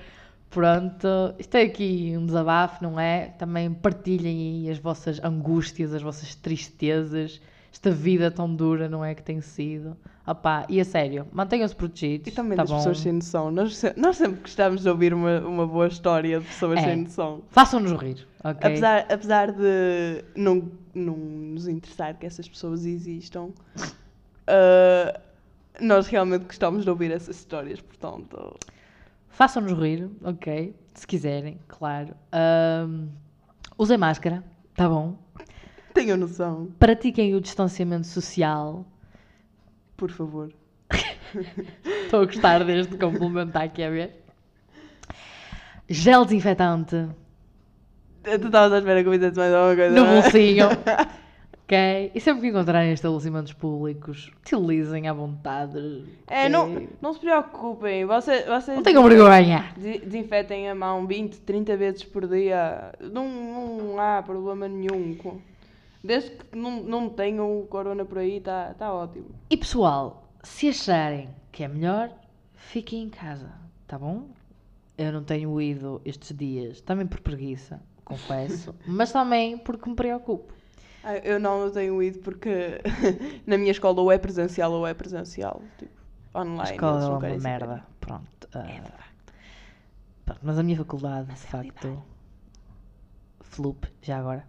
[0.50, 3.28] Pronto, isto é aqui um desabafo, não é?
[3.38, 7.42] Também partilhem aí as vossas angústias, as vossas tristezas,
[7.74, 9.14] esta vida tão dura, não é?
[9.14, 9.98] Que tem sido.
[10.26, 12.28] Opá, e a sério, mantenham-se protegidos.
[12.30, 12.78] E também tá das bom?
[12.78, 13.52] pessoas sem noção.
[13.52, 16.84] Nós, nós sempre gostamos de ouvir uma, uma boa história de pessoas É.
[16.84, 17.42] sem noção.
[17.50, 18.72] Façam-nos rir, ok?
[18.72, 23.50] Apesar, apesar de não, não nos interessar que essas pessoas existam,
[24.48, 25.20] ah,
[25.82, 28.58] nós realmente gostamos de ouvir essas histórias, portanto.
[29.36, 30.74] Façam-nos rir, ok?
[30.94, 32.16] Se quiserem, claro.
[32.32, 33.08] Ahm,
[33.78, 34.42] usem máscara,
[34.74, 35.18] tá bom?
[35.94, 38.86] Tenham noção, Pratiquem o distanciamento social.
[39.98, 40.54] por favor.
[42.06, 44.24] Estou a gostar deste complemento, está aqui a ver?
[45.90, 47.10] Gel desinfetante
[48.24, 49.96] Tu estavas à espera que eu fizesse mais alguma coisa.
[49.96, 50.66] no bolsinho.
[51.66, 52.12] ok?
[52.14, 56.06] E sempre que encontrarem estabelecimentos públicos, utilizem à vontade.
[56.28, 58.06] É, não, não se preocupem.
[58.06, 59.74] Vocês, vocês Não tenham vergonha.
[59.78, 62.94] de- desinfetem a mão 20, 30 vezes por dia.
[63.00, 65.18] Não, não há problema nenhum.
[66.04, 69.26] Desde que não, não tenham o corona por aí, está tá ótimo.
[69.50, 72.12] E pessoal, se acharem que é melhor,
[72.54, 73.52] fiquem em casa,
[73.88, 74.28] tá bom?
[74.98, 80.54] Eu não tenho ido estes dias, também por preguiça, confesso, mas também porque me preocupo.
[81.06, 82.82] Ah, Eu não, tenho ido porque
[83.46, 85.62] na minha escola ou é presencial ou é presencial.
[85.78, 85.94] Tipo,
[86.36, 86.60] online.
[86.62, 87.50] A escola é uma querem saber.
[87.50, 88.48] merda, pronto.
[88.54, 89.04] ah,
[90.26, 92.04] pronto, Mas a minha faculdade, de facto,
[93.42, 94.46] flup, já agora.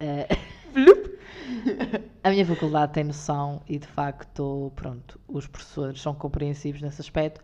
[0.00, 0.26] Ah,
[2.24, 7.40] a minha faculdade tem noção e de facto, pronto, os professores são compreensivos nesse aspecto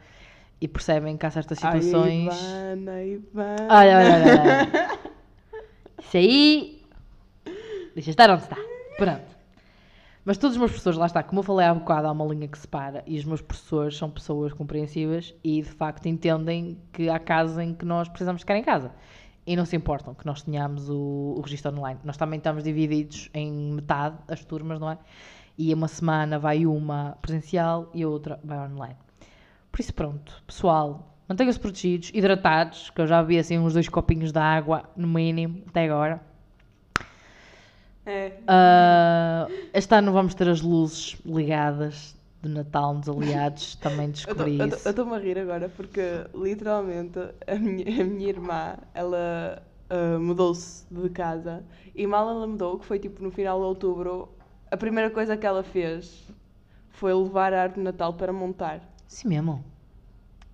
[0.61, 2.35] e percebem que há certas Ai, situações.
[2.35, 3.69] Ivana, Ivana.
[3.71, 4.89] Olha, olha, olha, olha.
[6.01, 6.74] Isso aí.
[7.95, 8.57] Deixa estar onde está.
[8.97, 9.35] Pronto.
[10.25, 12.49] Mas todos os meus professores, lá está, como eu falei há bocado, há uma linha
[12.49, 17.19] que separa e os meus professores são pessoas compreensivas e de facto entendem que há
[17.19, 18.91] casos em que nós precisamos ficar em casa.
[19.47, 22.01] E não se importam que nós tenhamos o, o registro online.
[22.05, 24.99] Nós também estamos divididos em metade, as turmas, não é?
[25.59, 28.97] E uma semana vai uma presencial e a outra vai online.
[29.71, 34.31] Por isso, pronto, pessoal, Mantenham-se protegidos, hidratados, que eu já vi assim uns dois copinhos
[34.31, 36.21] de água, no mínimo, até agora.
[38.07, 38.33] É.
[38.47, 44.67] Ah, este ano vamos ter as luzes ligadas de Natal nos aliados, também descobri Eu
[44.67, 44.89] isso.
[44.89, 51.09] estou-me a rir agora porque literalmente a minha, a minha irmã ela ah, mudou-se de
[51.09, 54.29] casa e mal ela mudou, que foi tipo no final de outubro,
[54.71, 56.25] a primeira coisa que ela fez
[56.91, 58.81] foi levar a árvore de Natal para montar.
[59.09, 59.65] Sim mesmo.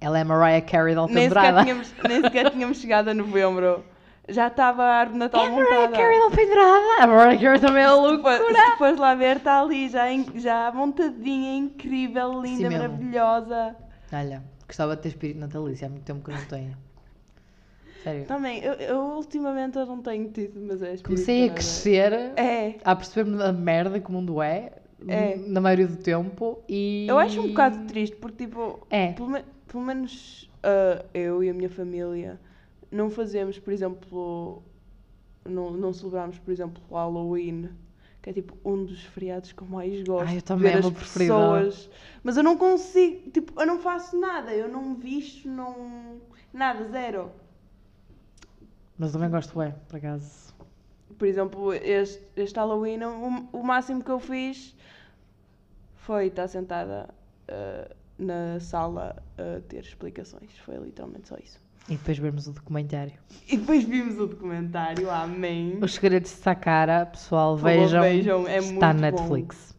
[0.01, 3.84] Ela é Mariah Carey da Nem sequer, tínhamos, nem sequer tínhamos chegado a novembro.
[4.31, 5.97] Já estava a árvore de Natal É montada.
[5.97, 7.03] Carey da Alpendurada.
[7.03, 8.39] A Mariah Carey também é Se loucura.
[8.39, 12.78] se fores lá ver, está ali já, em- já montadinha, incrível, linda, mesmo.
[12.89, 13.76] maravilhosa.
[14.12, 16.76] Olha, gostava de ter espírito natalício, há muito tempo que eu não tenho.
[18.03, 18.24] Sério.
[18.24, 21.55] Também, eu, eu ultimamente eu não tenho tido, mas é Comecei a nada.
[21.55, 24.72] crescer, É, a perceber-me da merda que o mundo é,
[25.07, 25.37] É.
[25.37, 27.07] na maioria do tempo, e...
[27.09, 29.12] eu acho um bocado triste porque, tipo, É.
[29.12, 32.41] pelo, me- pelo menos ah, eu e a minha família
[32.91, 34.62] não fazemos, por exemplo,
[35.45, 37.70] não, não celebramos, por exemplo, o Halloween,
[38.20, 40.28] que é tipo um dos feriados que eu mais gosto.
[40.28, 41.91] Ai, eu também, ver é as pessoas.
[42.22, 46.20] Mas eu não consigo, tipo, eu não faço nada, eu não visto, não.
[46.53, 47.30] Nada, zero.
[48.99, 50.55] Mas também gosto, é, por acaso.
[51.16, 54.74] Por exemplo, este, este Halloween, o, o máximo que eu fiz
[55.97, 57.09] foi estar sentada
[57.49, 57.91] ah,
[58.21, 60.51] na sala a ter explicações.
[60.64, 61.59] Foi literalmente só isso.
[61.89, 63.14] E depois vermos o documentário.
[63.49, 65.79] E depois vimos o documentário, amém.
[65.83, 69.16] Os Segredos de Sakara, pessoal, vejam, vejam, é está na bom.
[69.16, 69.77] Netflix.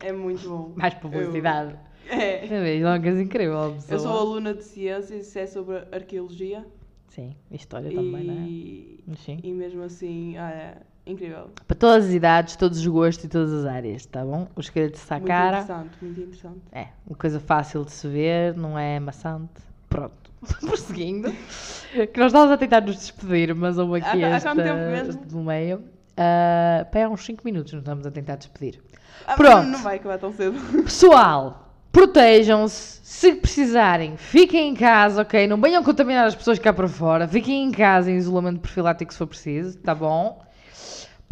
[0.00, 0.72] É muito bom.
[0.74, 1.78] Mais publicidade.
[2.10, 2.78] Eu, é.
[2.78, 3.90] É uma coisa incrível, pessoal.
[3.90, 6.66] Eu sou aluna de ciências, isso é sobre arqueologia.
[7.08, 8.46] Sim, história também, não é?
[8.48, 9.38] E, sim.
[9.44, 11.50] e mesmo assim, olha, incrível.
[11.66, 14.48] Para todas as idades, todos os gostos e todas as áreas, tá bom?
[14.56, 15.58] Os Segredos de Muito Sakara.
[15.60, 16.60] interessante, muito interessante.
[16.72, 19.50] É, uma coisa fácil de se ver, não é maçante.
[19.88, 20.30] Pronto,
[20.60, 21.32] prosseguindo.
[21.32, 25.78] que nós estávamos a tentar nos despedir, mas houve aqui Há- esta, do meio.
[26.12, 28.80] Uh, para há uns 5 minutos nos estamos a tentar despedir.
[29.26, 29.66] Ah, Pronto.
[29.68, 30.58] Não vai acabar tão cedo.
[30.84, 33.00] Pessoal, protejam-se.
[33.02, 35.46] Se precisarem, fiquem em casa, ok?
[35.46, 37.28] Não venham contaminar as pessoas cá para fora.
[37.28, 40.42] Fiquem em casa em isolamento profilático se for preciso, tá bom?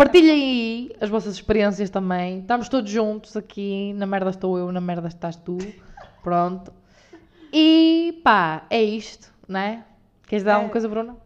[0.00, 2.38] Partilhem aí as vossas experiências também.
[2.38, 3.92] Estamos todos juntos aqui.
[3.92, 5.58] Na merda estou eu, na merda estás tu.
[6.24, 6.72] Pronto.
[7.52, 9.84] E pá, é isto, né?
[10.26, 10.54] Queres dar É.
[10.54, 11.18] alguma coisa, Bruna?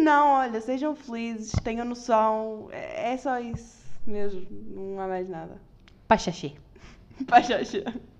[0.00, 2.68] Não, olha, sejam felizes, tenham noção.
[2.70, 4.46] É é só isso mesmo,
[4.76, 5.60] não há mais nada.
[7.48, 7.92] Já, já.